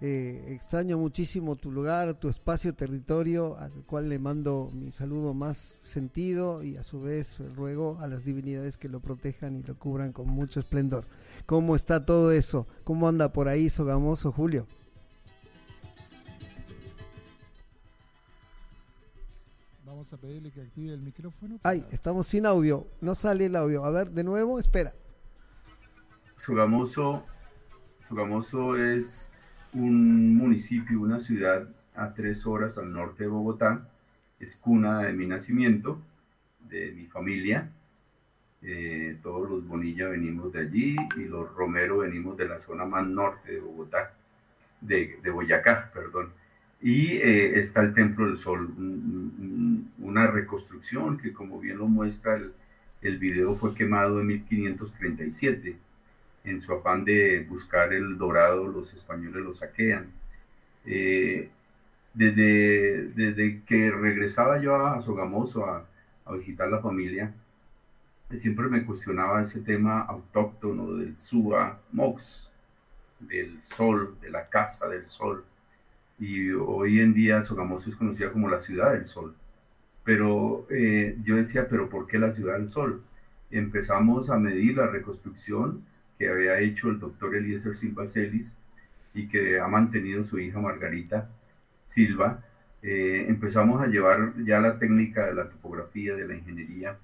[0.01, 5.57] eh, extraño muchísimo tu lugar, tu espacio, territorio, al cual le mando mi saludo más
[5.57, 10.13] sentido y a su vez ruego a las divinidades que lo protejan y lo cubran
[10.13, 11.05] con mucho esplendor.
[11.45, 12.65] ¿Cómo está todo eso?
[12.85, 14.67] ¿Cómo anda por ahí Sogamoso, Julio?
[19.85, 21.59] Vamos a pedirle que active el micrófono.
[21.63, 22.87] Ay, estamos sin audio.
[23.01, 23.83] No sale el audio.
[23.83, 24.93] A ver, de nuevo, espera.
[26.37, 27.25] Sogamoso,
[28.07, 29.28] Sogamoso es
[29.73, 33.87] un municipio, una ciudad a tres horas al norte de Bogotá.
[34.39, 36.01] Es cuna de mi nacimiento,
[36.69, 37.69] de mi familia.
[38.61, 43.07] Eh, todos los Bonilla venimos de allí y los Romero venimos de la zona más
[43.07, 44.13] norte de Bogotá,
[44.81, 46.31] de, Boyacá, perdón.
[46.81, 48.73] Y eh, está el Templo del Sol,
[49.99, 52.53] una reconstrucción que como bien lo muestra el,
[53.01, 55.77] el video fue quemado en 1537.
[56.43, 60.11] En su afán de buscar el dorado, los españoles lo saquean.
[60.85, 61.49] Eh,
[62.13, 65.85] desde, desde que regresaba yo a Sogamoso a,
[66.33, 67.33] visitar la familia,
[68.37, 72.51] siempre me cuestionaba ese tema autóctono del Suba Mox,
[73.19, 75.43] del sol, de la casa del sol.
[76.19, 79.33] Y hoy en día Sogamoso es conocida como la ciudad del sol.
[80.03, 83.01] Pero eh, yo decía, ¿pero por qué la ciudad del sol?
[83.49, 85.83] Empezamos a medir la reconstrucción
[86.19, 88.55] que había hecho el doctor Eliezer Silva Celis
[89.13, 91.29] y que ha mantenido su hija Margarita
[91.87, 92.43] Silva.
[92.83, 96.97] Eh, empezamos a llevar ya la técnica de la topografía, de la ingeniería,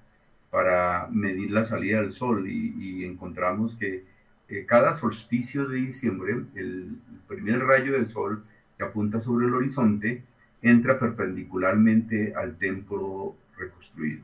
[0.50, 4.04] para medir la salida del sol y, encontramos que
[4.48, 8.44] eh, cada solsticio de diciembre, el primer rayo del sol
[8.76, 10.22] que apunta sobre el horizonte,
[10.62, 14.22] entra perpendicularmente al templo reconstruido.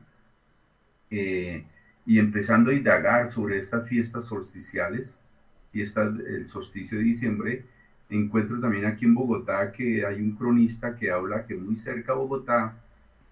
[1.11, 1.65] Eh,
[2.05, 5.21] y empezando a indagar sobre estas fiestas solsticiales,
[5.71, 7.65] fiestas del solsticio de diciembre,
[8.11, 12.19] encuentro también aquí en Bogotá que hay un cronista que habla que muy cerca de
[12.19, 12.77] Bogotá,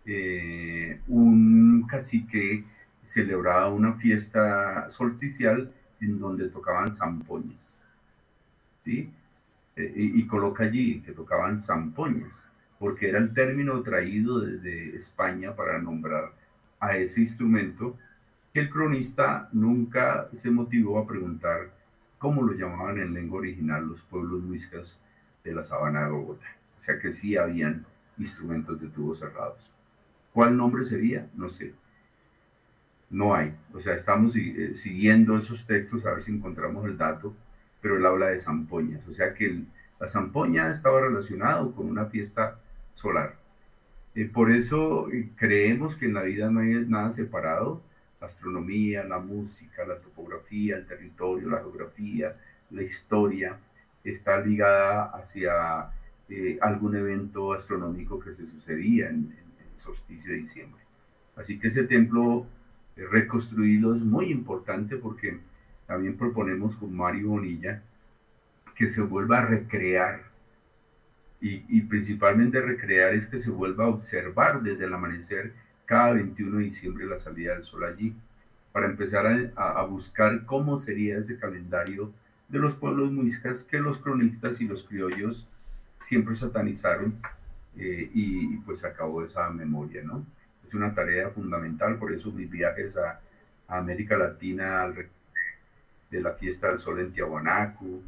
[0.07, 2.65] eh, un cacique
[3.05, 7.77] celebraba una fiesta solsticial en donde tocaban zampoñas.
[8.85, 9.11] ¿sí?
[9.77, 12.47] Eh, y, y, coloca allí que tocaban zampoñas,
[12.79, 16.33] porque era el término traído desde España para nombrar
[16.79, 17.99] a ese instrumento
[18.53, 21.71] que el cronista nunca se motivó a preguntar
[22.19, 25.03] cómo lo llamaban en lengua original los pueblos muiscas
[25.45, 26.47] de la sabana de Bogotá.
[26.79, 27.87] O sea que sí habían
[28.19, 29.71] instrumentos de tubos cerrados.
[30.33, 31.29] ¿Cuál nombre sería?
[31.35, 31.75] No sé
[33.11, 33.55] no hay.
[33.75, 37.35] O sea, estamos eh, siguiendo esos textos a ver si encontramos el dato,
[37.81, 39.07] pero él habla de zampoñas.
[39.09, 39.65] O sea que
[39.99, 42.59] la zampoña estaba relacionado con una fiesta
[42.93, 43.37] solar.
[44.15, 47.83] Eh, por eso eh, creemos que en la vida no hay nada separado.
[48.21, 52.37] La astronomía, la música, la topografía, el territorio, la geografía,
[52.71, 53.59] la historia,
[54.05, 55.91] está ligada hacia
[56.61, 60.81] algún evento astronómico que se sucedía en, el solsticio de diciembre.
[61.37, 62.47] Así que ese templo
[62.97, 65.39] reconstruirlo es muy importante porque
[65.87, 67.83] también proponemos con Mario Bonilla
[68.75, 70.23] que se vuelva a recrear
[71.43, 75.55] y, principalmente recrear es que se vuelva a observar desde el amanecer
[75.91, 78.15] cada 21 de diciembre la salida del sol allí
[78.71, 79.27] para empezar
[79.57, 82.13] a, buscar cómo sería ese calendario
[82.49, 85.49] de los pueblos muiscas que los cronistas y los criollos
[85.99, 87.15] siempre satanizaron
[87.77, 90.25] eh, y, pues acabó esa memoria, ¿no?
[90.65, 93.21] es una tarea fundamental, por eso mis viajes a,
[93.67, 94.93] América Latina
[96.11, 98.03] de la fiesta del sol en Tiahuanacu,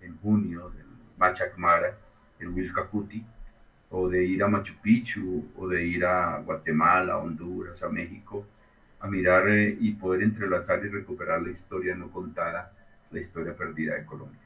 [0.00, 0.86] en junio, en
[1.18, 1.96] Machacmara,
[2.38, 3.24] en Wilcacuti,
[3.96, 8.44] o de ir a Machu Picchu, o de ir a Guatemala, Honduras, a México,
[8.98, 12.72] a mirar eh, y poder entrelazar y recuperar la historia no contada,
[13.12, 14.40] la historia perdida de Colombia.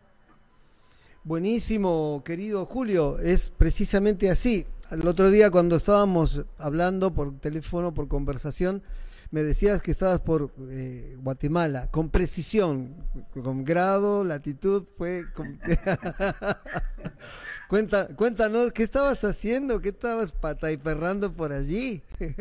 [1.25, 4.67] Buenísimo, querido Julio, es precisamente así.
[4.91, 8.83] El otro día cuando estábamos hablando por teléfono, por conversación,
[9.31, 12.97] me decías que estabas por eh, Guatemala, con precisión,
[13.33, 15.25] con grado, latitud, fue...
[17.69, 19.83] Cuenta, cuéntanos, ¿qué estabas haciendo?
[19.83, 22.03] ¿Qué estabas pataiperrando por allí?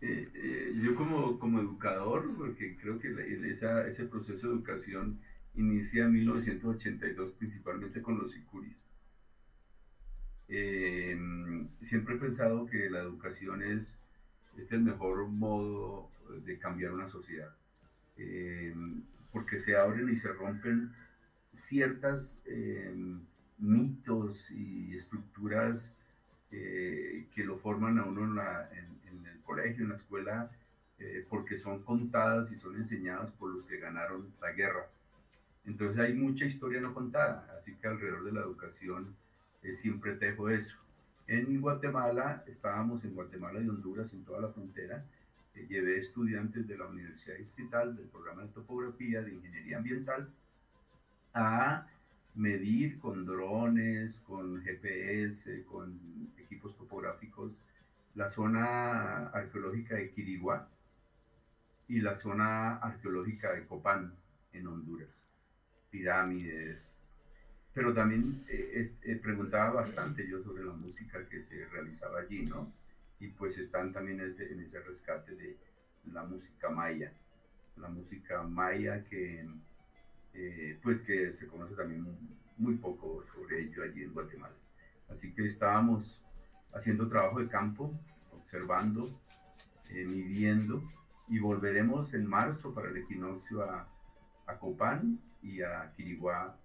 [0.00, 3.08] Eh, eh, yo como, como educador, porque creo que
[3.88, 5.18] ese proceso de educación
[5.56, 8.86] inicia en 1982 principalmente con los sicuris.
[10.46, 11.18] Eh,
[11.82, 13.98] siempre he pensado que la educación es,
[14.58, 16.10] es, el mejor modo
[16.44, 17.54] de cambiar una sociedad,
[18.16, 18.74] eh,
[19.32, 20.92] porque se abren y se rompen
[21.54, 22.94] ciertas eh,
[23.58, 25.94] mitos y estructuras
[26.50, 30.50] que lo forman a uno en, en, el colegio, en la escuela,
[31.00, 34.88] eh, porque son contadas y son enseñadas por los que ganaron la guerra.
[35.64, 39.14] Entonces hay mucha historia no contada, así que alrededor de la educación
[39.62, 40.76] eh, siempre tejo eso.
[41.28, 45.04] En Guatemala, estábamos en Guatemala y Honduras, en toda la frontera,
[45.54, 50.30] eh, llevé estudiantes de la Universidad Distrital, del programa de topografía, de ingeniería ambiental,
[51.34, 51.86] a
[52.34, 56.00] medir con drones, con GPS, con
[56.38, 57.52] equipos topográficos,
[58.14, 60.66] la zona arqueológica de Quiriguá
[61.88, 64.14] y la zona arqueológica de Copán,
[64.54, 65.28] en Honduras.
[65.90, 66.97] Pirámides.
[67.78, 72.72] Pero también eh, eh, preguntaba bastante yo sobre la música que se realizaba allí, ¿no?
[73.20, 75.56] Y pues están también ese, en ese rescate de
[76.12, 77.12] la música maya.
[77.76, 79.46] La música maya que
[80.34, 82.04] eh, pues que se conoce también
[82.56, 84.56] muy poco sobre ello allí en Guatemala.
[85.08, 86.20] Así que estábamos
[86.72, 87.96] haciendo trabajo de campo,
[88.32, 89.04] observando,
[89.90, 90.82] eh, midiendo,
[91.28, 93.88] y volveremos en marzo para el equinoccio a,
[94.46, 96.58] a Copán y a Quiriguá,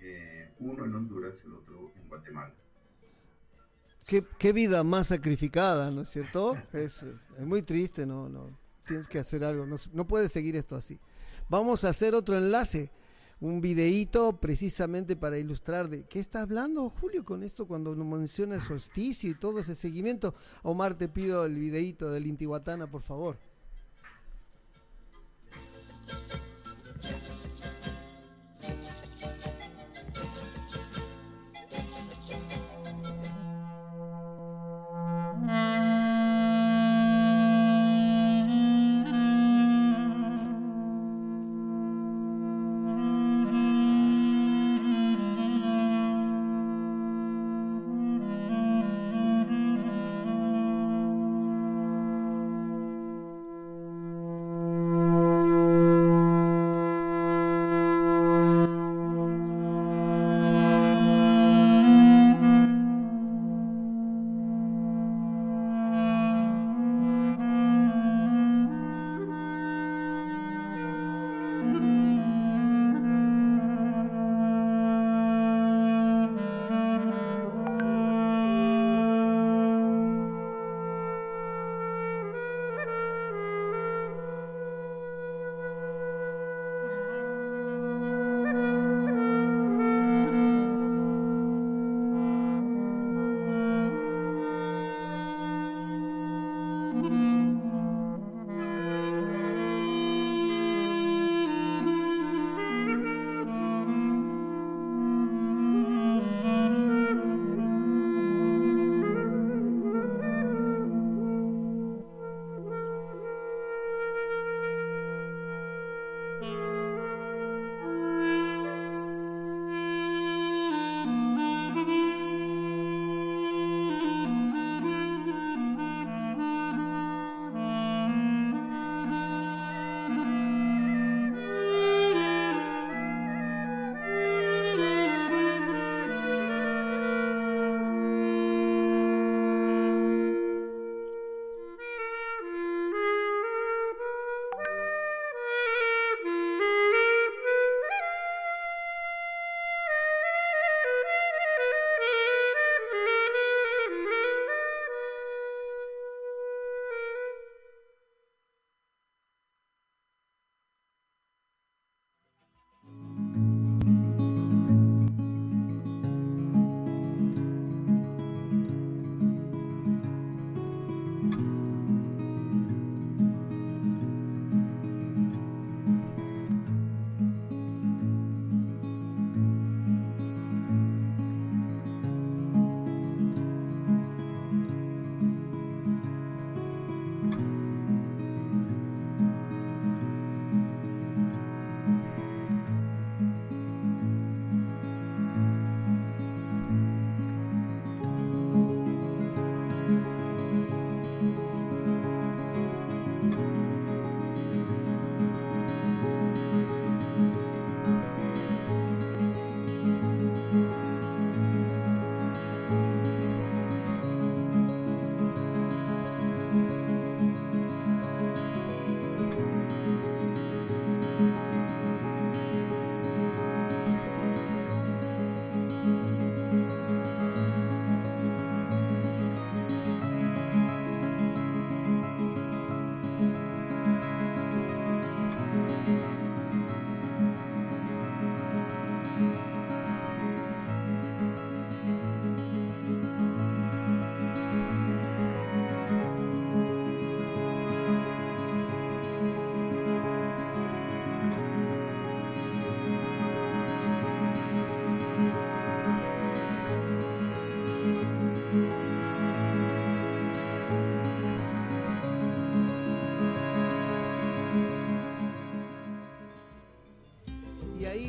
[0.00, 2.54] eh, uno en Honduras, el otro en Guatemala.
[4.04, 6.56] Qué, vida más sacrificada, ¿no es cierto?
[6.72, 7.04] Es,
[7.40, 8.28] muy triste, ¿no?
[8.28, 11.00] no Tienes que hacer algo, no, no puedes seguir esto así.
[11.48, 12.90] Vamos a hacer otro enlace,
[13.40, 18.62] un videíto precisamente para ilustrar de qué está hablando Julio con esto cuando menciona el
[18.62, 20.34] solsticio y todo ese seguimiento.
[20.62, 23.38] Omar, te pido el videíto del Intihuatana, por favor.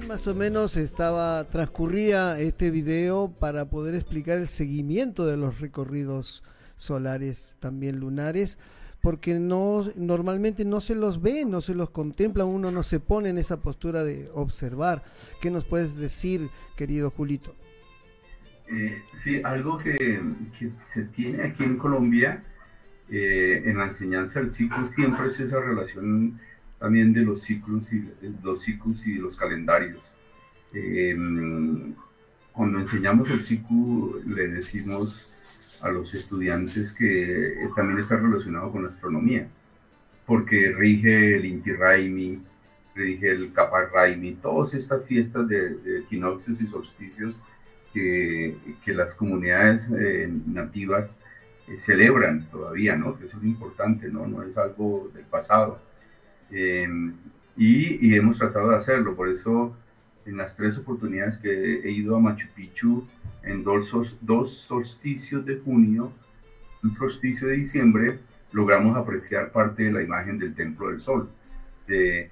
[0.08, 6.44] Más o menos estaba transcurría este video para poder explicar el seguimiento de los recorridos
[6.78, 8.58] solares, también lunares,
[9.02, 13.30] porque no normalmente no se los ve, no se los contempla, uno no se pone
[13.30, 15.04] en esa postura de observar.
[15.42, 17.54] ¿Qué nos puedes decir, querido Julito?
[18.70, 20.22] Eh, sí, algo que,
[20.94, 22.44] se tiene aquí en Colombia
[23.10, 26.40] eh, en la enseñanza del ciclo siempre es esa relación
[26.80, 28.04] también de los ciclos y
[28.44, 30.14] los ciclos y los calendarios.
[30.74, 31.94] Em,
[32.52, 35.34] cuando enseñamos el ciclo le decimos
[35.82, 39.48] a los estudiantes que también está relacionado con la astronomía,
[40.26, 42.42] porque rige el Inti Raimi,
[42.96, 47.40] rige el Kappa Raimi, todas estas fiestas de, equinoccios y solsticios
[47.94, 51.18] que, que las comunidades eh, nativas
[51.68, 53.18] eh, celebran todavía, ¿no?
[53.18, 54.26] Que eso es importante, ¿no?
[54.28, 55.80] No es algo del pasado.
[56.52, 57.14] Em,
[57.56, 59.76] y, y, hemos tratado de hacerlo, por eso
[60.26, 63.08] en las tres oportunidades que he ido a Machu Picchu,
[63.44, 66.12] en dos, dos solsticios de junio,
[66.84, 68.20] un solsticio de diciembre,
[68.52, 71.30] logramos apreciar parte de la imagen del Templo del Sol,
[71.88, 72.30] de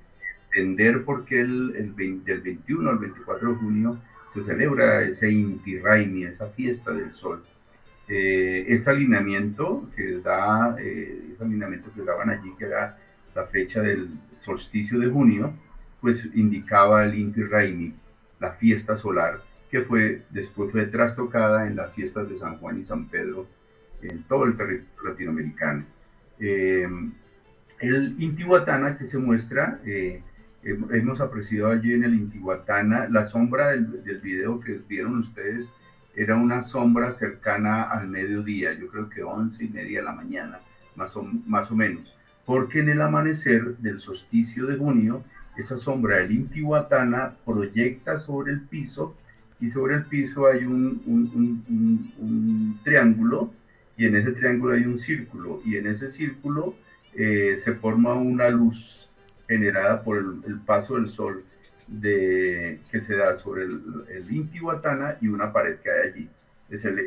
[0.54, 4.00] entender por qué el, el del 21 al 24 de junio
[4.34, 7.44] se celebra ese Inti Raimi, esa fiesta del Sol.
[8.08, 12.98] Eh, ese alineamiento que da, eh, ese alineamiento que daban allí, que era
[13.36, 14.10] la fecha del
[14.42, 15.54] solsticio de junio,
[16.02, 17.94] pues indicaba el Inti Raimi,
[18.40, 22.84] la fiesta solar, que fue, después fue trastocada en las fiestas de San Juan y
[22.84, 23.48] San Pedro
[24.02, 25.84] en todo el territorio latinoamericano.
[26.40, 26.88] Eh,
[27.80, 30.22] el Intihuatana que se muestra, eh,
[30.64, 35.70] hemos apreciado allí en el Intihuatana, la sombra del, del video que vieron ustedes,
[36.16, 40.60] era una sombra cercana al mediodía, yo creo que once y media de la mañana,
[40.96, 42.15] más o, más o menos,
[42.46, 45.24] porque en el amanecer del solsticio de junio,
[45.58, 49.16] esa sombra del Intihuatana proyecta sobre el piso
[49.60, 53.54] y sobre el piso hay un, un, triángulo
[53.98, 56.76] y en ese triángulo hay un círculo y en ese círculo
[57.14, 59.10] eh, se forma una luz
[59.48, 61.44] generada por el paso del sol
[61.88, 66.30] de, que se da sobre el, el Intihuatana y una pared que hay allí.
[66.70, 67.00] Es el,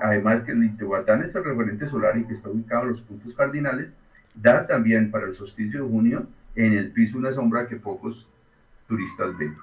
[0.00, 3.34] además que el Intihuatana es el referente solar y que está ubicado en los puntos
[3.34, 3.88] cardinales,
[4.34, 8.28] da también para el solsticio de junio en el piso una sombra que pocos
[8.88, 9.56] turistas ven.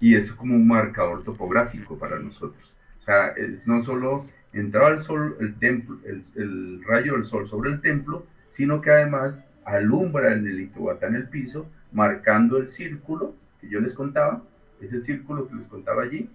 [0.00, 2.74] Y es como un marcador topográfico para nosotros.
[2.98, 3.34] O sea,
[3.66, 8.80] no solo entraba el sol, el templo, el, rayo del sol sobre el templo, sino
[8.80, 14.42] que además alumbra el Intihuatana el piso marcando el círculo que yo les contaba,
[14.80, 16.28] ese círculo que les contaba allí.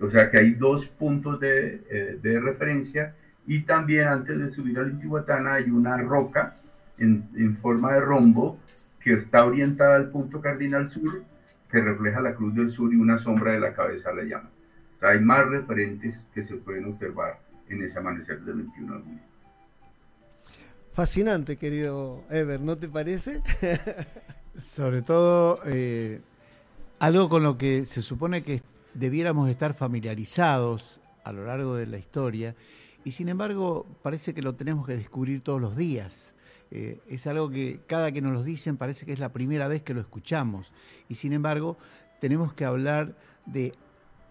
[0.00, 3.14] O sea que hay dos puntos de, eh, de referencia
[3.46, 6.56] y también antes de subir al Intihuatana hay una roca
[7.00, 8.58] en, en, forma de rombo
[9.00, 11.24] que está orientada al punto cardinal sur
[11.70, 14.50] que refleja la cruz del sur y una sombra de la cabeza la llama.
[14.96, 19.02] O sea, hay más referentes que se pueden observar en ese amanecer del 21 de
[19.02, 19.22] junio.
[20.92, 23.42] Fascinante, querido Ever, ¿no te parece?
[24.58, 26.20] Sobre todo, eh,
[26.98, 28.60] algo con lo que se supone que
[28.94, 32.56] debiéramos estar familiarizados a lo largo de la historia,
[33.04, 36.34] y sin embargo parece que lo tenemos que descubrir todos los días.
[36.70, 39.82] Eh, es algo que cada que nos lo dicen parece que es la primera vez
[39.82, 40.72] que lo escuchamos,
[41.08, 41.76] y sin embargo
[42.20, 43.16] tenemos que hablar
[43.46, 43.74] de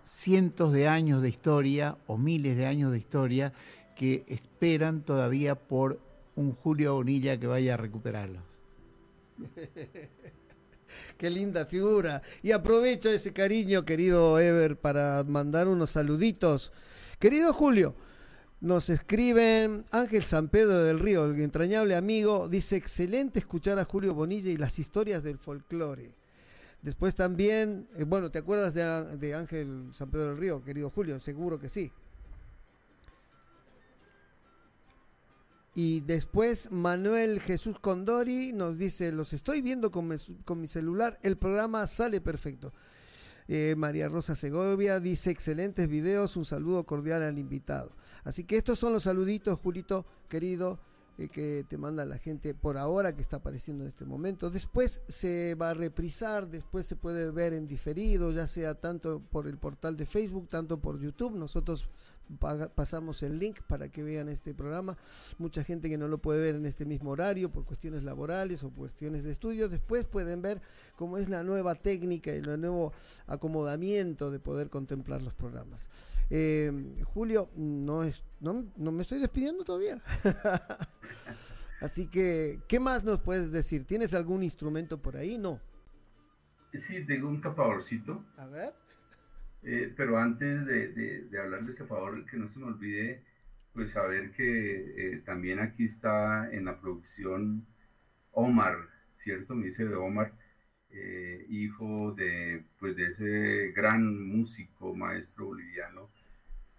[0.02, 3.54] cientos de años de historia o miles de años de historia
[3.96, 6.00] que esperan todavía por
[6.36, 8.42] un Julio Bonilla que vaya a recuperarlos.
[11.18, 12.22] Qué linda figura.
[12.42, 16.72] Y aprovecho ese cariño, querido Ever, para mandar unos saluditos.
[17.20, 17.94] Querido Julio,
[18.62, 24.14] nos escriben Ángel San Pedro del Río, el entrañable amigo, dice, excelente escuchar a Julio
[24.14, 26.12] Bonilla y las historias del folclore.
[26.82, 31.20] Después también, eh, bueno, ¿te acuerdas de, Ángel San Pedro del Río, querido Julio?
[31.20, 31.92] Seguro que sí.
[35.76, 41.88] Y después Manuel Jesús Condori nos dice, los estoy viendo con, mi celular, el programa
[41.88, 42.74] sale perfecto.
[43.48, 47.92] Eh, María Rosa Segovia dice, excelentes videos, un saludo cordial al invitado.
[48.24, 50.80] Así que estos son los saluditos, Julito, querido,
[51.20, 54.50] eh, que te manda la gente por ahora que está apareciendo en este momento.
[54.50, 59.48] Después se va a reprisar, después se puede ver en diferido, ya sea tanto por
[59.48, 61.36] el portal de Facebook, tanto por YouTube.
[61.36, 61.90] Nosotros
[62.38, 64.98] pasamos el link para que vean este programa.
[65.38, 68.70] Mucha gente que no lo puede ver en este mismo horario por cuestiones laborales o
[68.70, 70.62] cuestiones de estudios, después pueden ver
[70.96, 72.94] cómo es la nueva técnica y el nuevo
[73.28, 75.90] acomodamiento de poder contemplar los programas.
[76.30, 76.72] Eh,
[77.14, 80.02] Julio, no, es, no, no me estoy despidiendo todavía.
[81.82, 83.86] Así que, ¿qué más nos puedes decir?
[83.86, 85.38] ¿Tienes algún instrumento por ahí?
[85.38, 85.62] No.
[86.74, 88.24] Sí, tengo un capadorcito.
[88.38, 88.74] A ver.
[89.64, 90.88] Eh, pero antes de,
[91.30, 93.22] de, hablar del capador, que no se me olvide,
[93.74, 97.66] pues saber que eh, también aquí está en la producción
[98.32, 98.78] Omar,
[99.18, 99.56] ¿cierto?
[99.56, 100.34] Me dice de Omar,
[100.92, 106.10] eh, hijo de, pues, de ese gran músico, maestro boliviano,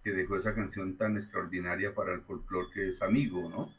[0.03, 3.73] que dejó esa canción tan extraordinaria para el folclore que es Amigo, ¿no?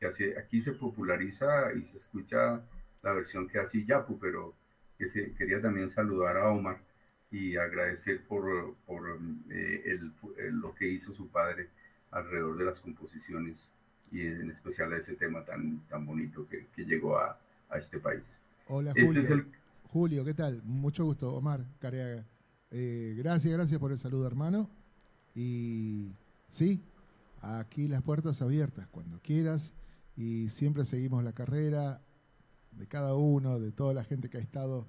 [0.00, 2.62] Que aquí se populariza y se escucha
[3.02, 4.54] la versión que hace Yapu, pero
[4.98, 6.87] quería también saludar a Omar
[7.30, 9.20] y agradecer por, por
[9.50, 10.12] eh, el,
[10.60, 11.68] lo que hizo su padre
[12.10, 13.72] alrededor de las composiciones
[14.10, 17.98] y en especial a ese tema tan, tan bonito que, que llegó a, a, este
[17.98, 18.40] país.
[18.66, 19.34] Hola este Julio.
[19.34, 19.46] El...
[19.88, 20.62] Julio, ¿qué tal?
[20.64, 22.24] Mucho gusto, Omar Careaga.
[22.70, 24.70] Eh, gracias, gracias por el saludo, hermano.
[25.34, 26.12] Y
[26.48, 26.82] sí,
[27.42, 29.72] aquí las puertas abiertas cuando quieras
[30.16, 32.00] y siempre seguimos la carrera
[32.72, 34.86] de cada uno, de toda la gente que ha estado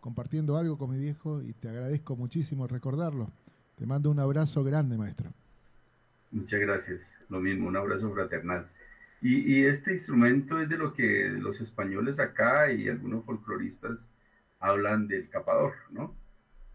[0.00, 3.30] compartiendo algo con mi viejo y te agradezco muchísimo recordarlo.
[3.76, 5.30] Te mando un abrazo grande, maestro.
[6.30, 7.18] Muchas gracias.
[7.28, 8.68] Lo mismo, un abrazo fraternal.
[9.22, 14.10] Y, este instrumento es de lo que los españoles acá y algunos folcloristas
[14.60, 16.14] hablan del capador, ¿no?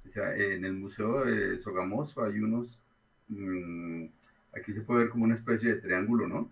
[0.07, 2.83] O sea, en el Museo de Sogamoso hay unos,
[3.29, 4.05] mm,
[4.55, 6.51] aquí se puede ver como una especie de triángulo, ¿no?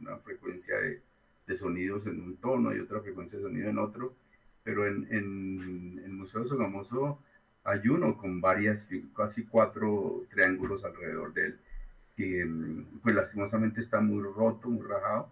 [0.00, 1.02] Una, frecuencia de,
[1.48, 4.14] de, sonidos en un tono y otra frecuencia de sonido en otro
[4.68, 7.18] pero en, en, el Museo de Sogamoso
[7.64, 11.58] hay uno con varias, casi cuatro triángulos alrededor de él,
[12.14, 15.30] que mm, pues lastimosamente está muy roto, muy rajado,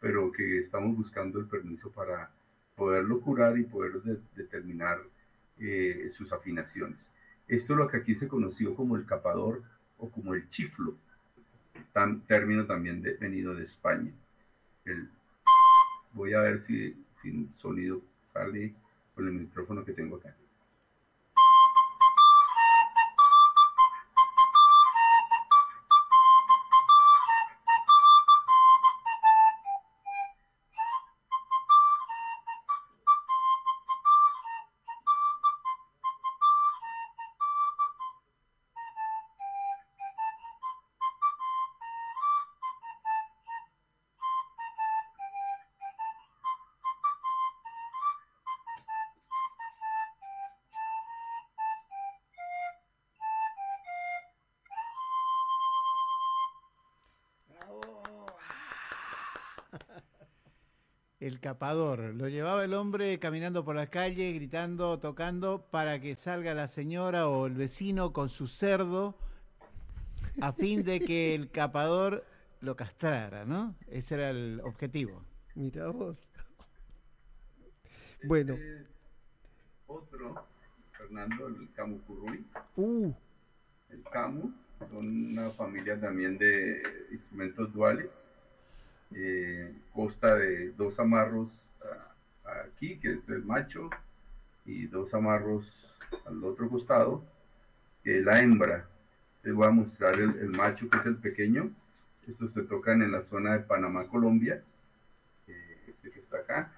[0.00, 2.30] pero que estamos buscando el permiso para
[2.76, 4.02] poderlo curar y poder
[4.36, 4.98] determinar
[5.58, 7.10] eh, sus afinaciones.
[7.48, 9.62] Esto es lo que aquí se conoció como el capador
[9.96, 10.94] o como el chiflo,
[11.94, 14.12] tan, término también de, venido de España.
[14.84, 15.08] El,
[16.12, 18.02] voy a ver si sin sonido
[18.34, 18.74] sale
[19.14, 20.34] con el micrófono que tengo acá.
[61.44, 62.14] El capador.
[62.14, 67.28] Lo llevaba el hombre caminando por la calle, gritando, tocando, para que salga la señora
[67.28, 69.14] o el vecino con su cerdo,
[70.40, 72.24] a fin de que el capador
[72.60, 73.74] lo castrara, ¿no?
[73.88, 75.22] Ese era el objetivo.
[75.54, 76.32] Mira vos.
[78.24, 78.54] Bueno.
[78.54, 78.86] Este
[79.86, 80.46] otro,
[80.96, 82.46] Fernando, el Camu Curruy.
[82.76, 83.12] Uh.
[83.90, 84.50] El Camu
[84.88, 86.82] son una familia también de
[87.12, 88.30] instrumentos duales
[89.12, 91.70] eh, consta de dos amarros
[92.44, 93.90] aquí, que es el macho,
[94.64, 95.88] y dos amarros
[96.26, 97.24] al otro costado,
[98.02, 98.88] que la hembra.
[99.42, 101.70] Les voy a mostrar el, macho, que es el pequeño.
[102.26, 104.62] Estos se tocan en la zona de Panamá, Colombia.
[105.46, 106.72] Eh, este que está acá.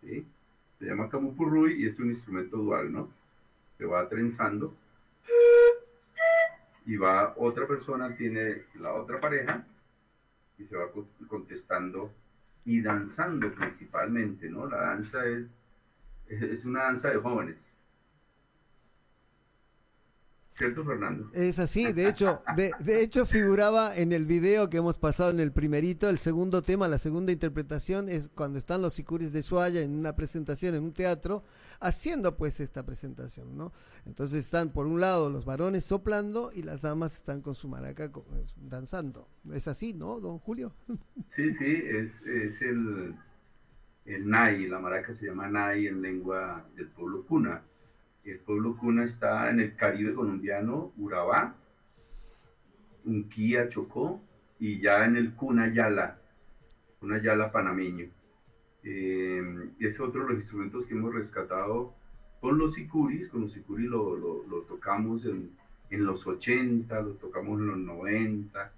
[0.00, 3.08] Se llama camupurruy y es un instrumento dual, ¿no?
[3.78, 4.74] Se va trenzando.
[6.86, 9.64] Y va otra persona, tiene la otra pareja
[10.58, 10.90] y se va
[11.28, 12.12] contestando
[12.64, 14.66] y danzando principalmente, ¿no?
[14.66, 15.58] La danza es,
[16.28, 17.73] es una danza de jóvenes.
[20.54, 21.30] ¿Cierto, Fernando?
[21.32, 25.40] Es así, de hecho, de, de, hecho figuraba en el video que hemos pasado en
[25.40, 29.82] el primerito, el segundo tema, la segunda interpretación es cuando están los sicuris de Suaya
[29.82, 31.42] en una presentación en un teatro,
[31.80, 33.72] haciendo pues esta presentación, ¿no?
[34.06, 38.12] Entonces están por un lado los varones soplando y las damas están con su maraca
[38.56, 39.28] danzando.
[39.52, 40.72] Es así, ¿no, don Julio?
[41.30, 42.22] Sí, sí, es,
[42.62, 43.16] el,
[44.04, 47.60] el Nai, la maraca se llama Nai en lengua del pueblo cuna.
[48.24, 51.54] El pueblo cuna está en el Caribe colombiano, Urabá,
[53.04, 54.20] Unquía, Chocó,
[54.58, 56.18] y ya en el Cuna Yala,
[57.00, 58.08] Cuna Yala panameño.
[58.82, 61.94] Eh, es otro de los instrumentos que hemos rescatado
[62.40, 63.28] con los sicuris.
[63.28, 65.50] Con los sicuris lo, tocamos en,
[65.90, 68.72] en, los 80, lo tocamos en los 90,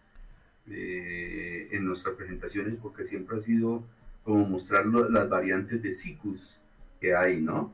[0.69, 3.85] eh, en nuestras presentaciones, porque siempre ha sido
[4.25, 6.61] como mostrar las variantes de sicus
[7.01, 7.73] que hay, ¿no?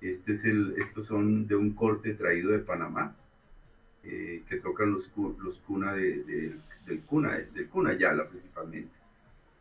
[0.00, 3.16] Este es el, estos son de un corte traído de Panamá,
[4.04, 5.10] eh, que tocan los,
[5.42, 6.54] los cuna de,
[6.86, 8.92] del cuna, del cuna yala principalmente.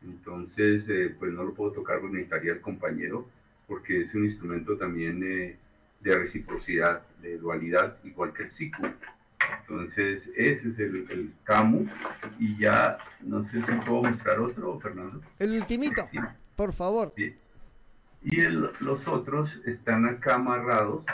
[0.03, 3.27] Entonces, eh, pues no lo puedo tocar porque necesitaría el compañero,
[3.67, 5.57] porque es un instrumento también eh,
[6.01, 8.87] de reciprocidad, de dualidad, igual que el SICU.
[9.61, 11.85] Entonces, ese es el, el CAMU.
[12.39, 15.21] Y ya, no sé si puedo mostrar otro, Fernando.
[15.39, 16.07] El ultimito,
[16.55, 17.13] por favor.
[18.23, 21.05] Y el, los otros están acá amarrados.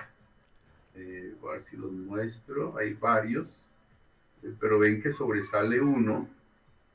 [0.96, 2.78] Eh, a ver si los muestro.
[2.78, 3.66] Hay varios.
[4.44, 6.30] Eh, pero ven que sobresale uno,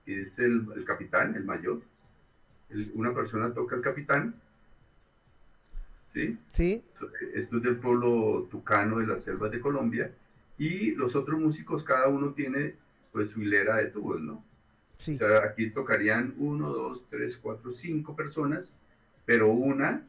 [0.04, 1.80] que es el, el capitán, el mayor.
[2.70, 4.34] El, una persona toca el capitán.
[6.08, 6.38] ¿Sí?
[6.50, 6.84] Sí.
[7.34, 10.10] Esto es del pueblo tucano de las selvas de Colombia
[10.58, 12.74] y los otros músicos, cada uno tiene
[13.12, 14.44] pues su hilera de tubos, ¿no?
[14.96, 15.14] Sí.
[15.14, 18.76] O sea, aquí tocarían uno, dos, tres, cuatro, cinco personas,
[19.28, 20.02] pero una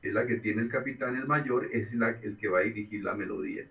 [0.00, 3.04] es la que tiene el capitán, el mayor, es la, el que va a dirigir
[3.04, 3.66] la melodía.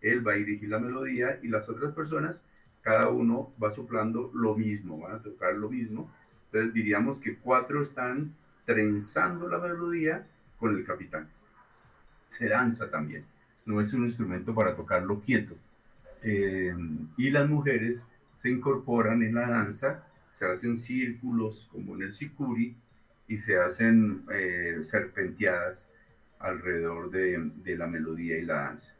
[0.00, 2.44] Él va a dirigir la melodía y las otras personas,
[2.80, 6.12] cada uno va soplando lo mismo, van a tocar lo mismo.
[6.46, 8.34] Entonces diríamos que cuatro están
[8.64, 10.26] trenzando la melodía
[10.58, 11.28] con el capitán.
[12.28, 13.24] Se danza también
[13.64, 15.54] no es un instrumento para tocarlo quieto.
[16.22, 16.74] Eh,
[17.16, 18.04] y las mujeres
[18.40, 22.74] se incorporan en la danza, se hacen círculos como en el sicuri
[23.32, 25.88] y se hacen eh, serpenteadas
[26.38, 28.94] alrededor de, de, la melodía y la danza.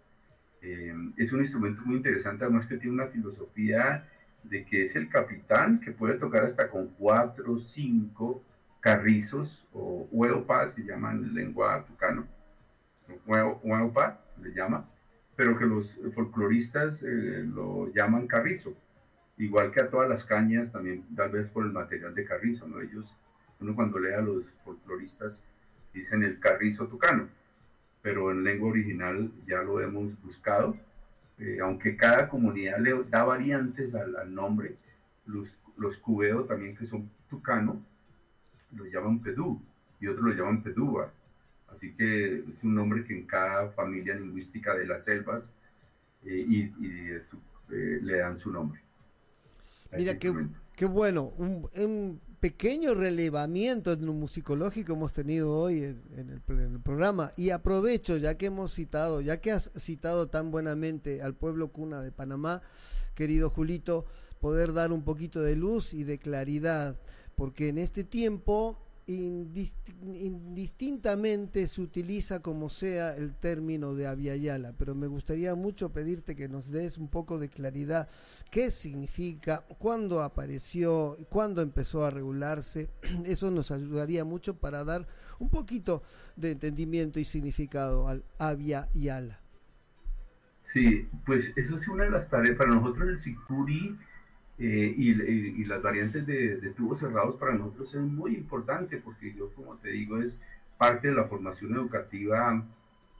[0.62, 4.08] Eh, es un instrumento muy interesante, además que tiene una filosofía
[4.42, 8.42] de que es el capitán que puede tocar hasta con cuatro, cinco
[8.80, 12.26] carrizos o hueopas, se llaman en lengua tucano,
[13.26, 14.88] hueopa, le llama,
[15.36, 18.74] pero que los folcloristas eh, lo llaman carrizo,
[19.36, 22.80] igual que a todas las cañas también, tal vez por el material de carrizo, ¿no?
[22.80, 23.14] Ellos,
[23.62, 25.42] uno cuando lee a los folcloristas
[25.94, 27.28] dicen el carrizo tucano,
[28.02, 30.76] pero en lengua original ya lo hemos buscado,
[31.38, 34.76] eh, aunque cada comunidad le da variantes al, al nombre,
[35.26, 37.80] los, los cubeos también que son tucano,
[38.74, 39.60] lo llaman pedú,
[40.00, 41.12] y otros lo llaman pedúa,
[41.74, 45.54] Así que es un nombre que en cada familia lingüística de las selvas
[46.24, 47.36] eh, y, y su,
[47.70, 48.80] eh, le dan su nombre.
[49.96, 50.32] Mira, qué,
[50.76, 56.58] qué, bueno, un, un, pequeño relevamiento en lo musicológico hemos tenido hoy en, en, el,
[56.58, 57.30] en, el, programa.
[57.36, 62.02] Y aprovecho, ya que hemos citado, ya que has citado tan buenamente al pueblo cuna
[62.02, 62.60] de Panamá,
[63.14, 64.06] querido Julito,
[64.40, 66.98] poder dar un poquito de luz y de claridad,
[67.36, 68.76] porque en este tiempo
[69.06, 76.48] indistintamente se utiliza como sea el término de Aviala, pero me gustaría mucho pedirte que
[76.48, 78.08] nos des un poco de claridad
[78.50, 82.90] qué significa, cuándo apareció, cuándo empezó a regularse.
[83.24, 85.06] Eso nos ayudaría mucho para dar
[85.38, 86.02] un poquito
[86.36, 89.40] de entendimiento y significado al Aviala.
[90.62, 92.56] Sí, pues eso es una de las tareas.
[92.56, 93.98] Para nosotros el Sicuri
[94.62, 98.96] eh, y, y, y, las variantes de, de, tubos cerrados para nosotros es muy importante
[98.98, 100.40] porque yo, como te digo, es
[100.78, 102.64] parte de la formación educativa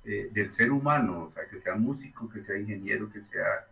[0.04, 3.66] eh, del ser humano, o sea, que sea músico, que sea ingeniero, que sea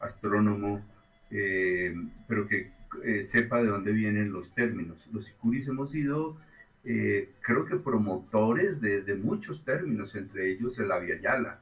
[0.00, 0.84] astrónomo,
[1.30, 1.94] eh,
[2.26, 2.70] pero que
[3.04, 5.08] eh, sepa de dónde vienen los términos.
[5.12, 6.36] Los sicuris hemos sido,
[6.84, 11.60] eh, creo que promotores de, de, muchos términos, entre ellos el Aviala.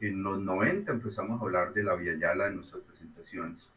[0.00, 3.68] En los 90 empezamos a hablar del Aviala en nuestras presentaciones.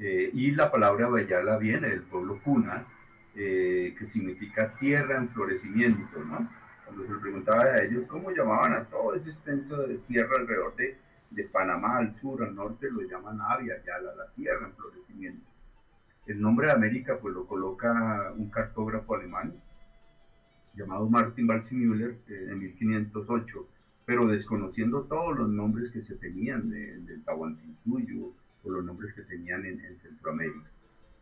[0.00, 2.86] Eh, y la palabra Bayala viene del pueblo Cuna,
[3.34, 6.48] eh, que significa tierra en florecimiento, ¿no?
[6.86, 10.74] Cuando se le preguntaba a ellos cómo llamaban a todo ese extenso de tierra alrededor
[10.76, 10.96] de,
[11.30, 15.46] de Panamá, al sur, al norte, lo llaman Avia la tierra en florecimiento.
[16.26, 19.52] El nombre de América pues lo coloca un cartógrafo alemán
[20.74, 23.68] llamado Martin Balsimüller eh, en 1508,
[24.06, 28.32] pero desconociendo todos los nombres que se tenían del de Tahuantinsuyo,
[28.62, 30.68] por los nombres que tenían en, en Centroamérica.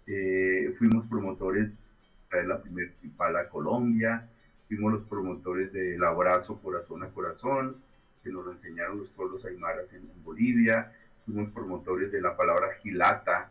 [0.07, 1.70] Eh, fuimos promotores
[2.32, 4.28] de la primera Tripala a Colombia,
[4.66, 7.76] fuimos los promotores del abrazo corazón a corazón,
[8.22, 10.93] que nos lo enseñaron los pueblos aymaras en, en Bolivia,
[11.24, 13.51] fuimos promotores de la palabra gilata,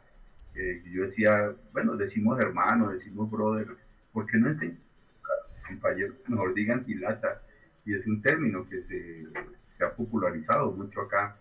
[0.56, 3.68] eh, yo decía, bueno, decimos hermano, decimos brother,
[4.12, 4.80] ¿por qué no enseñan?
[5.68, 7.42] Compañeros, mejor digan gilata,
[7.86, 9.28] y es un término que se,
[9.70, 11.38] se ha popularizado mucho acá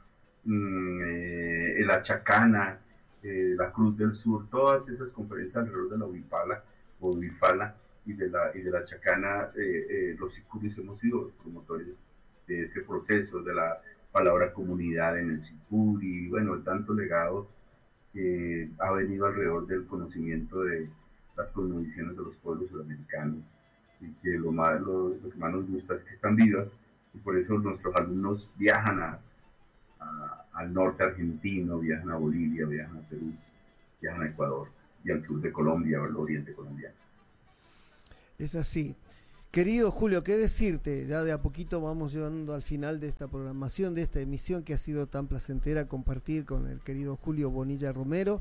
[0.48, 2.78] eh, la Chacana,
[3.22, 6.64] eh, la Cruz del Sur, todas esas conferencias alrededor de la Huipala
[7.00, 11.22] o Huifala y de la, y de la Chacana, eh, eh, los Sicuris hemos sido
[11.22, 12.02] los promotores
[12.46, 13.80] de ese proceso, de la
[14.12, 17.48] palabra comunidad en el Sicuri, bueno, el tanto legado
[18.12, 20.88] que ha venido alrededor del conocimiento de
[21.36, 23.52] las cosmovisiones de los pueblos sudamericanos
[24.00, 26.78] y que lo, más, lo, lo que más nos gusta es que están vivas
[27.12, 29.20] y por eso nuestros alumnos viajan a,
[30.56, 33.32] al norte argentino, viajan a Bolivia, viajan a Perú,
[34.00, 34.68] viajan a Ecuador
[35.04, 36.94] y al sur de Colombia al oriente colombiano.
[38.38, 38.96] Es así.
[39.50, 41.06] Querido Julio, ¿qué decirte?
[41.06, 44.74] Ya de a poquito vamos llevando al final de esta programación, de esta emisión que
[44.74, 48.40] ha sido tan placentera compartir con el querido Julio Bonilla Romero.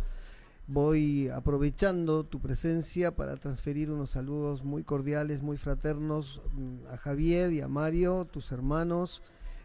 [0.67, 7.53] Voy aprovechando tu presencia para transferir unos saludos muy cordiales, muy fraternos mm, a Javier
[7.53, 9.21] y a Mario, tus hermanos.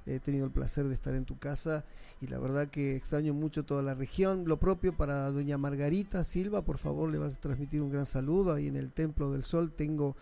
[0.07, 1.85] He tenido el placer de estar en tu casa
[2.21, 4.45] y la verdad que extraño mucho toda la región.
[4.47, 8.55] Lo propio para doña Margarita Silva, por favor le vas a transmitir un gran saludo.
[8.55, 10.17] Ahí en el Templo del Sol tengo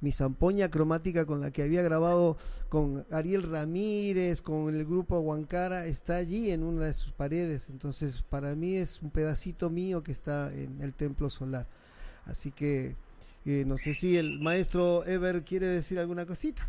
[0.00, 2.36] mi zampoña cromática con la que había grabado
[2.68, 7.68] con Ariel Ramírez, con el grupo Huancara, está allí en una de sus paredes.
[7.68, 11.66] Entonces, para mí es un pedacito mío que está en el templo solar.
[12.24, 12.96] Así que
[13.44, 16.68] eh, no sé si el maestro Ever quiere decir alguna cosita.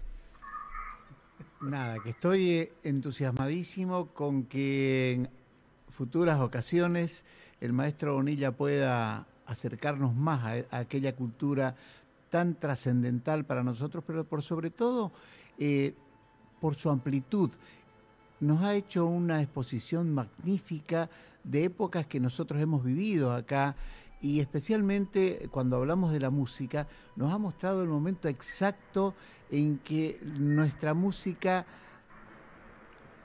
[1.62, 5.30] Nada, que estoy eh, entusiasmadísimo con que en
[5.90, 7.24] futuras ocasiones
[7.60, 11.76] el maestro Bonilla pueda acercarnos más a, aquella cultura
[12.32, 15.12] tan trascendental para nosotros, pero por sobre todo
[15.60, 15.94] eh,
[16.60, 17.52] por su amplitud.
[18.40, 21.12] Nos ha hecho una exposición magnífica
[21.44, 23.76] de épocas que nosotros hemos vivido acá
[24.22, 29.16] y especialmente cuando hablamos de la música, nos ha mostrado el momento exacto
[29.50, 31.66] en que nuestra música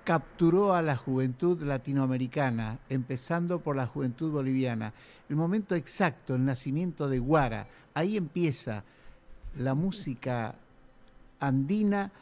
[0.05, 4.94] capturó a la juventud latinoamericana, empezando por la juventud boliviana.
[5.28, 8.84] El momento exacto, el nacimiento de Guara, ahí empieza
[9.59, 10.55] la música
[11.40, 12.12] andina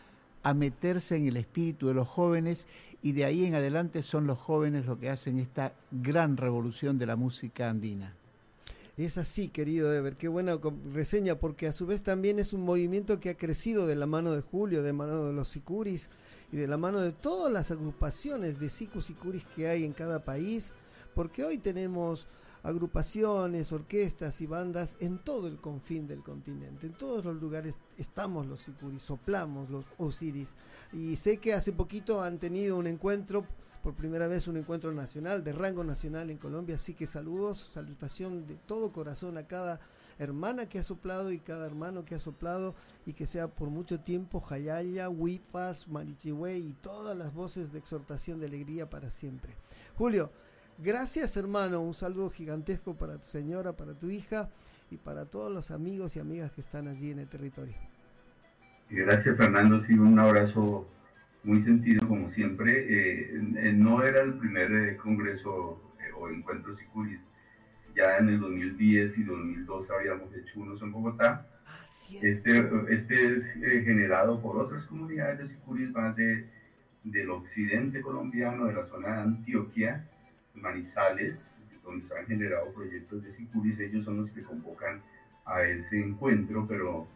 [0.43, 2.67] a meterse en el espíritu de los jóvenes
[3.03, 7.07] y de ahí en adelante son los jóvenes los que hacen esta gran revolución de
[7.07, 8.15] la música andina.
[8.97, 10.57] Es así, querido Ever, qué buena
[10.93, 14.33] reseña, porque a su vez también es un movimiento que ha crecido de la mano
[14.33, 16.11] de Julio, de la mano de los sicuris
[16.53, 20.25] y de la mano de todas las agrupaciones de sicus sicuris que hay en cada
[20.25, 20.73] país,
[21.13, 22.29] porque hoy tenemos
[22.65, 26.87] agrupaciones, orquestas y bandas en todo el confín del continente.
[26.87, 30.55] En todos los lugares estamos los Sicuris, soplamos los Osiris.
[30.93, 33.45] Y sé que hace poquito han tenido un encuentro,
[33.85, 36.77] por primera vez un encuentro nacional, de rango nacional en Colombia.
[36.77, 39.79] Así que saludos, salutación de todo corazón a cada
[40.19, 42.75] hermana que ha soplado y cada hermano que ha soplado
[43.05, 48.41] y que sea por mucho tiempo Jayaya, Huipas, Marichihue y todas las voces de exhortación
[48.41, 49.55] de alegría para siempre.
[49.99, 50.31] Julio,
[50.79, 54.49] Gracias hermano, un saludo gigantesco para tu señora, para tu hija
[54.91, 57.77] y para todos los amigos y amigas que están allí en el territorio.
[58.91, 60.89] Gracias Fernando, sí, un abrazo
[61.45, 62.87] muy sentido como siempre.
[62.89, 67.21] Eh, no era el primer eh, congreso eh, o encuentro Sicuris,
[67.95, 71.47] ya en el 2010 y 2012 habíamos hecho unos en Bogotá.
[72.23, 76.47] este, este es generado por otras comunidades de Sicuris más de,
[77.05, 80.09] del occidente colombiano, de la zona de Antioquia,
[80.55, 85.03] Manizales, donde se han generado proyectos de Sicuris, ellos son los que convocan
[85.45, 87.07] a ese encuentro, pero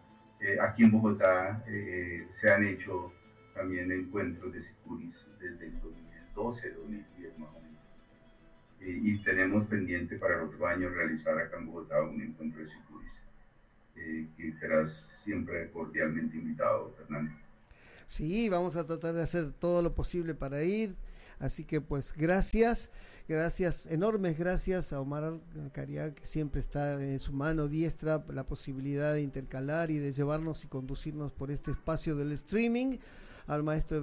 [0.40, 3.12] eh, aquí en Bogotá eh, se han hecho
[3.58, 7.82] también encuentros de Sicuris desde el 2012, 2010 más o menos.
[8.80, 12.68] Eh, y tenemos pendiente para el otro año realizar acá en Bogotá un encuentro de
[12.68, 13.20] Sicuris,
[13.94, 14.92] que serás
[15.24, 17.32] siempre cordialmente invitado, Fernando.
[18.06, 20.94] Sí, vamos a tratar de hacer todo lo posible para ir.
[21.40, 22.90] Así que pues gracias,
[23.28, 25.38] gracias, enormes gracias a Omar
[25.72, 30.64] Caria, que siempre está en su mano diestra la posibilidad de intercalar y de llevarnos
[30.64, 32.98] y conducirnos por este espacio del streaming
[33.48, 34.00] al maestro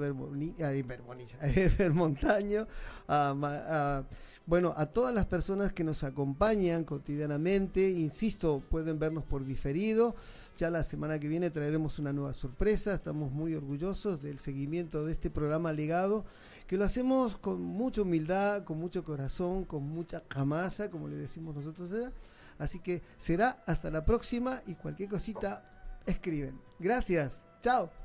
[1.93, 2.67] Montaño,
[3.07, 4.03] a,
[4.45, 10.15] bueno, a todas las personas que nos acompañan cotidianamente, insisto, pueden vernos por diferido.
[10.57, 12.93] Ya la semana que viene traeremos una nueva sorpresa.
[12.93, 16.25] Estamos muy orgullosos del seguimiento de este programa legado
[16.67, 21.55] que lo hacemos con mucha humildad, con mucho corazón, con mucha camasa, como le decimos
[21.55, 22.11] nosotros allá.
[22.57, 26.59] Así que será hasta la próxima y cualquier cosita escriben.
[26.79, 27.43] Gracias.
[27.61, 28.04] Chao.